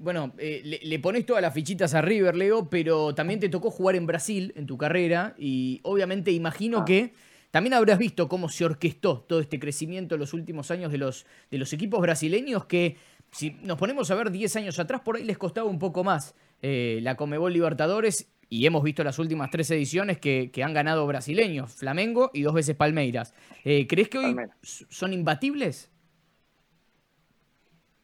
Bueno, 0.00 0.32
eh, 0.38 0.80
le, 0.82 0.98
pones 0.98 1.24
todas 1.24 1.40
las 1.40 1.54
fichitas 1.54 1.94
a 1.94 2.02
River, 2.02 2.34
Leo, 2.34 2.68
pero 2.68 3.14
también 3.14 3.38
te 3.38 3.48
tocó 3.48 3.70
jugar 3.70 3.94
en 3.94 4.06
Brasil 4.06 4.52
en 4.56 4.66
tu 4.66 4.76
carrera 4.76 5.34
y 5.38 5.80
obviamente 5.84 6.32
imagino 6.32 6.80
ah. 6.80 6.84
que 6.84 7.14
también 7.52 7.74
habrás 7.74 7.98
visto 7.98 8.28
cómo 8.28 8.48
se 8.48 8.64
orquestó 8.64 9.20
todo 9.20 9.38
este 9.38 9.60
crecimiento 9.60 10.16
en 10.16 10.20
los 10.20 10.32
últimos 10.32 10.72
años 10.72 10.90
de 10.90 10.98
los, 10.98 11.26
de 11.52 11.58
los 11.58 11.72
equipos 11.72 12.00
brasileños 12.00 12.64
que 12.64 12.96
si 13.30 13.50
nos 13.62 13.78
ponemos 13.78 14.10
a 14.10 14.16
ver 14.16 14.32
10 14.32 14.56
años 14.56 14.78
atrás, 14.80 15.02
por 15.02 15.16
ahí 15.16 15.24
les 15.24 15.38
costaba 15.38 15.68
un 15.68 15.78
poco 15.78 16.02
más 16.02 16.34
eh, 16.62 16.98
la 17.02 17.16
Comebol 17.16 17.52
Libertadores 17.52 18.32
y 18.48 18.66
hemos 18.66 18.82
visto 18.82 19.04
las 19.04 19.18
últimas 19.18 19.50
tres 19.50 19.70
ediciones 19.70 20.18
que, 20.18 20.50
han 20.64 20.74
ganado 20.74 21.06
brasileños, 21.06 21.72
Flamengo 21.72 22.30
y 22.34 22.42
dos 22.42 22.54
veces 22.54 22.76
Palmeiras. 22.76 23.34
Eh, 23.64 23.86
¿Crees 23.86 24.08
que 24.08 24.18
hoy 24.18 24.36
son 24.62 25.12
imbatibles? 25.12 25.90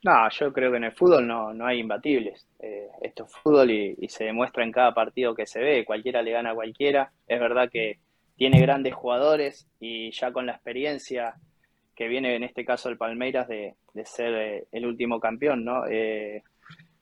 No, 0.03 0.31
yo 0.31 0.51
creo 0.53 0.71
que 0.71 0.79
en 0.79 0.85
el 0.85 0.93
fútbol 0.93 1.27
no, 1.27 1.53
no 1.53 1.67
hay 1.67 1.81
imbatibles. 1.81 2.47
Eh, 2.59 2.89
esto 3.03 3.25
es 3.25 3.37
fútbol 3.37 3.71
y, 3.71 4.09
se 4.09 4.25
demuestra 4.25 4.65
en 4.65 4.73
cada 4.73 4.95
partido 4.95 5.35
que 5.35 5.47
se 5.47 5.61
ve. 5.61 5.85
Cualquiera 5.85 6.23
le 6.23 6.33
gana 6.33 6.53
a 6.53 6.55
cualquiera. 6.55 7.13
Es 7.27 7.39
verdad 7.39 7.69
que 7.71 7.99
tiene 8.37 8.61
grandes 8.63 8.95
jugadores 8.95 9.69
y 9.79 10.11
ya 10.13 10.33
con 10.33 10.47
la 10.47 10.53
experiencia 10.53 11.35
que 11.95 12.09
viene 12.09 12.35
en 12.35 12.45
este 12.45 12.65
caso 12.65 12.89
el 12.89 12.97
Palmeiras 12.97 13.47
de, 13.47 13.75
ser 14.05 14.35
eh, 14.35 14.65
el 14.73 14.87
último 14.87 15.21
campeón, 15.21 15.67
¿no? 15.67 15.87
Eh, 15.87 16.43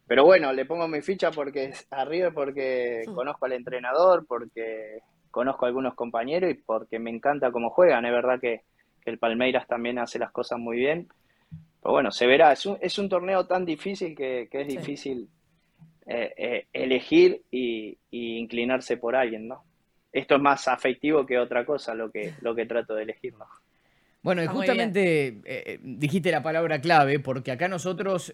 pero 0.08 0.24
bueno, 0.24 0.52
le 0.52 0.64
pongo 0.64 0.88
mi 0.88 1.00
ficha 1.00 1.30
porque 1.30 1.72
arriba 1.90 2.32
porque 2.32 3.04
conozco 3.14 3.46
al 3.46 3.52
entrenador, 3.52 4.26
porque 4.26 4.98
conozco 5.30 5.66
a 5.66 5.68
algunos 5.68 5.94
compañeros 5.94 6.50
y 6.50 6.54
porque 6.54 6.98
me 6.98 7.10
encanta 7.10 7.52
cómo 7.52 7.70
juegan. 7.70 8.06
Es 8.06 8.12
verdad 8.12 8.40
que 8.40 8.62
el 9.04 9.18
Palmeiras 9.18 9.68
también 9.68 10.00
hace 10.00 10.18
las 10.18 10.32
cosas 10.32 10.58
muy 10.58 10.78
bien 10.78 11.06
pero 11.82 11.92
bueno, 11.92 12.10
se 12.10 12.26
verá. 12.26 12.52
Es 12.52 12.66
un, 12.66 12.78
es 12.80 12.98
un 12.98 13.08
torneo 13.08 13.46
tan 13.46 13.64
difícil 13.64 14.14
que, 14.14 14.48
es 14.50 14.66
difícil 14.66 15.28
eh, 16.06 16.32
eh, 16.36 16.66
elegir 16.72 17.42
y, 17.50 17.98
inclinarse 18.10 18.96
por 18.96 19.14
alguien, 19.14 19.48
¿no? 19.48 19.64
Esto 20.12 20.36
es 20.36 20.40
más 20.40 20.66
afectivo 20.68 21.26
que 21.26 21.38
otra 21.38 21.64
cosa 21.64 21.94
lo 21.94 22.10
que, 22.10 22.32
lo 22.40 22.54
que 22.54 22.66
trato 22.66 22.94
de 22.94 23.02
elegir, 23.02 23.34
¿no? 23.34 23.46
Bueno, 24.22 24.42
y 24.42 24.46
justamente 24.46 25.40
eh, 25.44 25.78
dijiste 25.82 26.30
la 26.30 26.42
palabra 26.42 26.80
clave, 26.80 27.20
porque 27.20 27.52
acá 27.52 27.68
nosotros 27.68 28.32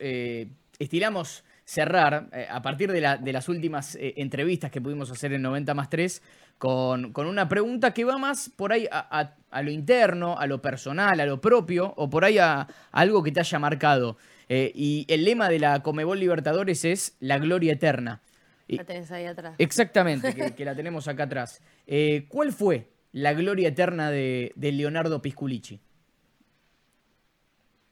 estiramos 0.78 1.44
cerrar, 1.64 2.28
a 2.50 2.62
partir 2.62 2.92
de, 2.92 3.00
la, 3.00 3.16
de 3.16 3.32
las 3.32 3.48
últimas 3.48 3.96
entrevistas 4.00 4.70
que 4.70 4.80
pudimos 4.80 5.10
hacer 5.10 5.32
en 5.32 5.42
90 5.42 5.74
más 5.74 5.88
3, 5.88 6.22
con, 6.58 7.12
una 7.16 7.48
pregunta 7.48 7.92
que 7.92 8.04
va 8.04 8.18
más 8.18 8.48
por 8.48 8.72
ahí 8.72 8.86
a, 8.90 9.34
lo 9.62 9.70
interno, 9.70 10.38
a 10.38 10.46
lo 10.46 10.60
personal, 10.62 11.20
a 11.20 11.26
lo 11.26 11.40
propio, 11.40 11.92
o 11.96 12.08
por 12.08 12.24
ahí 12.24 12.38
a, 12.38 12.66
algo 12.92 13.22
que 13.22 13.32
te 13.32 13.40
haya 13.40 13.58
marcado. 13.58 14.16
Eh, 14.48 14.72
y 14.74 15.06
el 15.08 15.24
lema 15.24 15.48
de 15.48 15.58
la 15.58 15.82
Comebol 15.82 16.18
Libertadores 16.18 16.84
es 16.84 17.16
la 17.20 17.38
gloria 17.38 17.72
eterna. 17.72 18.22
La 18.68 18.84
tenés 18.84 19.10
ahí 19.10 19.26
atrás. 19.26 19.54
Exactamente, 19.58 20.34
que, 20.56 20.64
la 20.64 20.74
tenemos 20.74 21.08
acá 21.08 21.24
atrás. 21.24 21.60
Eh, 21.86 22.26
¿Cuál 22.28 22.52
fue 22.52 22.88
la 23.12 23.32
gloria 23.34 23.68
eterna 23.68 24.10
de, 24.10 24.52
Leonardo 24.56 25.20
Pisculici? 25.20 25.80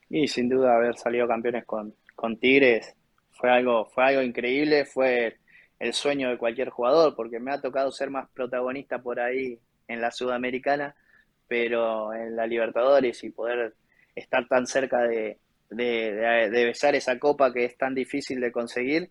Y 0.09 0.29
sin 0.29 0.49
duda 0.49 0.77
haber 0.77 0.97
salido 0.97 1.27
campeones 1.27 1.65
con, 1.65 1.95
con 2.15 2.37
Tigres 2.37 2.95
fue 3.33 3.51
algo, 3.51 3.87
fue 3.87 4.05
algo 4.05 4.23
increíble, 4.23 4.85
fue 4.85 5.37
el 5.79 5.93
sueño 5.93 6.31
de 6.31 6.39
cualquier 6.39 6.71
jugador, 6.71 7.17
porque 7.17 7.41
me 7.41 7.53
ha 7.53 7.61
tocado 7.61 7.91
ser 7.91 8.11
más 8.11 8.29
protagonista 8.31 9.03
por 9.03 9.19
ahí 9.19 9.59
en 9.89 10.01
la 10.01 10.11
Sudamericana, 10.11 10.95
pero 11.49 12.15
en 12.15 12.37
la 12.37 12.47
Libertadores 12.47 13.23
y 13.25 13.31
poder 13.31 13.75
estar 14.15 14.47
tan 14.47 14.67
cerca 14.67 15.03
de, 15.03 15.39
besar 15.71 16.95
esa 16.95 17.19
copa 17.19 17.53
que 17.53 17.65
es 17.65 17.77
tan 17.77 17.95
difícil 17.95 18.41
de 18.41 18.53
conseguir, 18.53 19.11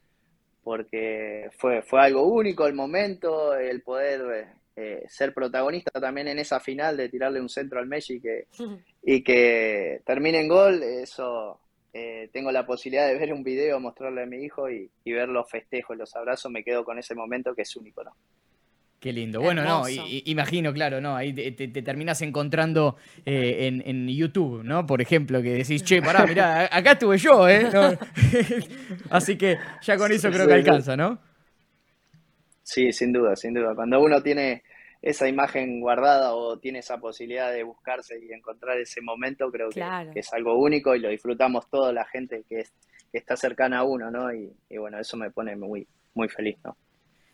porque 0.63 1.49
fue, 1.57 1.81
fue 1.81 2.01
algo 2.01 2.23
único 2.23 2.67
el 2.67 2.73
momento, 2.73 3.55
el 3.55 3.81
poder 3.81 4.47
eh, 4.75 5.03
ser 5.09 5.33
protagonista 5.33 5.99
también 5.99 6.29
en 6.29 6.39
esa 6.39 6.59
final 6.59 6.95
de 6.95 7.09
tirarle 7.09 7.41
un 7.41 7.49
centro 7.49 7.79
al 7.79 7.87
Messi 7.87 8.21
que, 8.21 8.47
y 9.03 9.23
que 9.23 10.01
termine 10.05 10.39
en 10.39 10.47
gol, 10.47 10.81
eso 10.83 11.59
eh, 11.93 12.29
tengo 12.31 12.51
la 12.51 12.65
posibilidad 12.65 13.07
de 13.07 13.17
ver 13.17 13.33
un 13.33 13.43
video, 13.43 13.79
mostrarle 13.79 14.23
a 14.23 14.25
mi 14.25 14.37
hijo 14.37 14.69
y, 14.69 14.89
ver 15.05 15.27
los 15.27 15.49
festejos, 15.49 15.97
los 15.97 16.15
abrazos, 16.15 16.51
me 16.51 16.63
quedo 16.63 16.85
con 16.85 16.97
ese 16.97 17.15
momento 17.15 17.53
que 17.53 17.63
es 17.63 17.75
único, 17.75 18.03
¿no? 18.03 18.11
Qué 18.99 19.11
lindo. 19.11 19.41
Bueno, 19.41 19.63
no, 19.63 19.83
imagino, 19.89 20.71
claro, 20.71 21.01
¿no? 21.01 21.15
Ahí 21.15 21.33
te, 21.33 21.51
terminas 21.67 22.21
encontrando 22.21 22.97
eh, 23.25 23.81
en, 23.83 24.07
YouTube, 24.07 24.63
¿no? 24.63 24.85
Por 24.85 25.01
ejemplo, 25.01 25.41
que 25.41 25.53
decís, 25.53 25.83
che, 25.83 26.03
pará, 26.03 26.25
mirá, 26.27 26.69
acá 26.71 26.91
estuve 26.91 27.17
yo, 27.17 27.49
¿eh? 27.49 27.67
Así 29.09 29.37
que 29.37 29.57
ya 29.81 29.97
con 29.97 30.11
eso 30.11 30.29
creo 30.29 30.47
que 30.47 30.53
alcanza, 30.53 30.95
¿no? 30.95 31.19
Sí, 32.61 32.93
sin 32.93 33.11
duda, 33.11 33.35
sin 33.35 33.55
duda. 33.55 33.73
Cuando 33.75 33.99
uno 33.99 34.21
tiene 34.21 34.63
esa 35.01 35.27
imagen 35.27 35.79
guardada 35.79 36.35
o 36.35 36.59
tiene 36.59 36.79
esa 36.79 36.97
posibilidad 36.97 37.51
de 37.51 37.63
buscarse 37.63 38.19
y 38.23 38.31
encontrar 38.31 38.77
ese 38.79 39.01
momento, 39.01 39.51
creo 39.51 39.69
que, 39.69 39.83
es 40.13 40.31
algo 40.33 40.57
único 40.59 40.95
y 40.95 40.99
lo 40.99 41.09
disfrutamos 41.09 41.69
toda 41.69 41.91
la 41.91 42.05
gente 42.05 42.43
que, 42.47 42.65
está 43.11 43.35
cercana 43.35 43.79
a 43.79 43.83
uno, 43.83 44.09
¿no? 44.09 44.33
Y, 44.33 44.53
bueno, 44.77 44.97
eso 44.97 45.17
me 45.17 45.31
pone 45.31 45.57
muy, 45.57 45.85
muy 46.13 46.29
feliz, 46.29 46.57
¿no? 46.63 46.77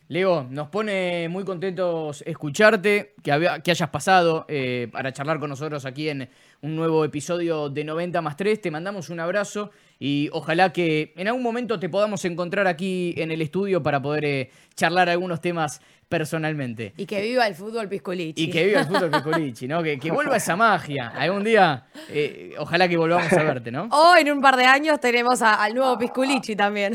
Leo, 0.09 0.47
nos 0.49 0.69
pone 0.69 1.27
muy 1.27 1.43
contentos 1.43 2.23
escucharte, 2.25 3.13
que, 3.21 3.49
que 3.61 3.71
hayas 3.71 3.89
pasado 3.89 4.45
eh, 4.47 4.87
para 4.89 5.11
charlar 5.11 5.37
con 5.37 5.49
nosotros 5.49 5.85
aquí 5.85 6.07
en 6.07 6.29
un 6.61 6.77
nuevo 6.77 7.03
episodio 7.03 7.67
de 7.69 7.83
90 7.83 8.21
más 8.21 8.37
3. 8.37 8.61
Te 8.61 8.71
mandamos 8.71 9.09
un 9.09 9.19
abrazo 9.19 9.69
y 9.99 10.29
ojalá 10.31 10.71
que 10.71 11.13
en 11.17 11.27
algún 11.27 11.43
momento 11.43 11.77
te 11.77 11.89
podamos 11.89 12.23
encontrar 12.23 12.67
aquí 12.67 13.15
en 13.17 13.31
el 13.31 13.41
estudio 13.41 13.83
para 13.83 14.01
poder 14.01 14.23
eh, 14.23 14.51
charlar 14.75 15.09
algunos 15.09 15.41
temas 15.41 15.81
personalmente. 16.07 16.93
Y 16.95 17.05
que 17.05 17.21
viva 17.21 17.45
el 17.45 17.55
fútbol 17.55 17.89
Pisculichi. 17.89 18.43
Y 18.43 18.49
que 18.49 18.65
viva 18.65 18.79
el 18.79 18.87
fútbol 18.87 19.11
Pisculichi, 19.11 19.67
¿no? 19.67 19.83
Que, 19.83 19.97
vuelva 20.09 20.37
esa 20.37 20.55
magia. 20.55 21.09
Algún 21.09 21.43
día, 21.43 21.85
eh, 22.07 22.55
ojalá 22.57 22.87
que 22.87 22.95
volvamos 22.95 23.33
a 23.33 23.43
verte, 23.43 23.71
¿no? 23.71 23.89
O 23.91 24.15
en 24.15 24.31
un 24.31 24.39
par 24.39 24.55
de 24.55 24.63
años 24.63 25.01
tenemos 25.01 25.41
al 25.41 25.73
nuevo 25.73 25.97
Pisculichi 25.97 26.55
también. 26.55 26.93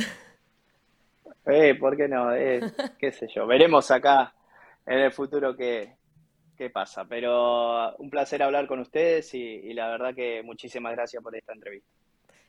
Eh, 1.47 1.75
¿por 1.75 1.97
qué 1.97 2.09
no? 2.09 2.35
Eh, 2.35 2.61
qué 2.99 3.13
sé 3.13 3.29
yo. 3.35 3.47
Veremos 3.47 3.91
acá 3.91 4.35
en 4.87 4.99
el 4.99 5.13
futuro 5.13 5.57
qué, 5.57 5.97
qué 6.57 6.71
pasa. 6.71 7.05
Pero 7.05 7.95
un 7.97 8.11
placer 8.11 8.43
hablar 8.43 8.67
con 8.67 8.81
ustedes 8.81 9.35
y 9.35 9.73
la 9.75 9.89
verdad 9.89 10.15
que 10.15 10.43
muchísimas 10.43 10.93
gracias 10.93 11.23
por 11.23 11.35
esta 11.37 11.53
entrevista. 11.53 11.93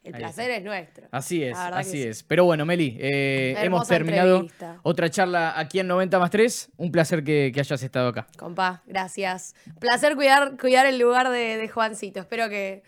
El 0.04 0.14
placer 0.14 0.52
es 0.52 0.64
nuestro. 0.64 1.08
Así 1.12 1.44
es, 1.44 1.58
así 1.58 2.04
es. 2.04 2.24
Pero 2.24 2.44
bueno, 2.44 2.66
Meli, 2.66 2.98
eh, 3.00 3.56
hemos 3.60 3.88
terminado 3.88 4.46
otra 4.82 5.10
charla 5.10 5.58
aquí 5.58 5.80
en 5.80 5.88
90 5.88 6.20
más 6.20 6.30
3. 6.30 6.72
Un 6.76 6.92
placer 6.92 7.24
que, 7.24 7.54
hayas 7.56 7.82
estado 7.82 8.10
acá. 8.10 8.28
Compa, 8.38 8.84
gracias. 8.86 9.56
Placer 9.80 10.16
cuidar, 10.16 10.58
cuidar 10.58 10.86
el 10.86 11.00
lugar 11.00 11.30
de, 11.30 11.70
Juancito. 11.70 12.20
Espero 12.20 12.50
que, 12.50 12.84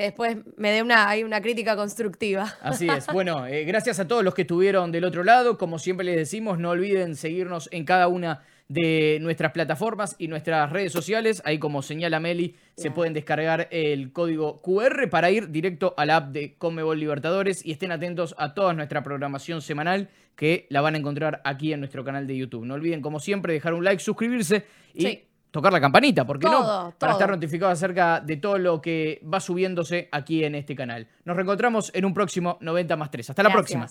después 0.00 0.38
me 0.56 0.70
dé 0.72 0.82
una, 0.82 1.08
hay 1.08 1.24
una 1.24 1.40
crítica 1.42 1.76
constructiva. 1.76 2.54
Así 2.62 2.88
es. 2.88 3.06
Bueno, 3.12 3.46
eh, 3.46 3.64
gracias 3.64 4.00
a 4.00 4.08
todos 4.08 4.24
los 4.24 4.34
que 4.34 4.42
estuvieron 4.42 4.90
del 4.90 5.04
otro 5.04 5.24
lado. 5.24 5.58
Como 5.58 5.78
siempre 5.78 6.04
les 6.04 6.16
decimos, 6.16 6.58
no 6.58 6.70
olviden 6.70 7.16
seguirnos 7.16 7.68
en 7.72 7.84
cada 7.84 8.08
una 8.08 8.42
de 8.68 9.18
nuestras 9.20 9.52
plataformas 9.52 10.16
y 10.18 10.28
nuestras 10.28 10.70
redes 10.70 10.92
sociales. 10.92 11.42
Ahí 11.44 11.58
como 11.58 11.82
señala 11.82 12.20
Meli, 12.20 12.56
se 12.76 12.90
pueden 12.90 13.12
descargar 13.12 13.68
el 13.70 14.12
código 14.12 14.62
QR 14.62 15.10
para 15.10 15.30
ir 15.30 15.50
directo 15.50 15.92
a 15.98 16.06
la 16.06 16.16
app 16.16 16.32
de 16.32 16.54
Comebol 16.54 16.98
Libertadores 16.98 17.64
y 17.66 17.72
estén 17.72 17.92
atentos 17.92 18.34
a 18.38 18.54
toda 18.54 18.72
nuestra 18.72 19.02
programación 19.02 19.60
semanal 19.60 20.08
que 20.36 20.66
la 20.70 20.80
van 20.80 20.94
a 20.94 20.98
encontrar 20.98 21.42
aquí 21.44 21.74
en 21.74 21.80
nuestro 21.80 22.02
canal 22.02 22.26
de 22.26 22.36
YouTube. 22.36 22.64
No 22.64 22.74
olviden, 22.74 23.02
como 23.02 23.20
siempre, 23.20 23.52
dejar 23.52 23.74
un 23.74 23.84
like, 23.84 24.02
suscribirse 24.02 24.64
y 24.94 25.24
tocar 25.52 25.72
la 25.72 25.80
campanita, 25.80 26.26
¿por 26.26 26.40
qué 26.40 26.48
no? 26.48 26.92
Para 26.98 27.12
estar 27.12 27.30
notificados 27.30 27.78
acerca 27.78 28.20
de 28.20 28.38
todo 28.38 28.58
lo 28.58 28.80
que 28.80 29.20
va 29.32 29.38
subiéndose 29.38 30.08
aquí 30.10 30.42
en 30.42 30.56
este 30.56 30.74
canal. 30.74 31.06
Nos 31.24 31.36
reencontramos 31.36 31.92
en 31.94 32.04
un 32.04 32.14
próximo 32.14 32.58
90 32.60 32.96
más 32.96 33.10
3. 33.12 33.30
Hasta 33.30 33.42
la 33.44 33.52
próxima. 33.52 33.86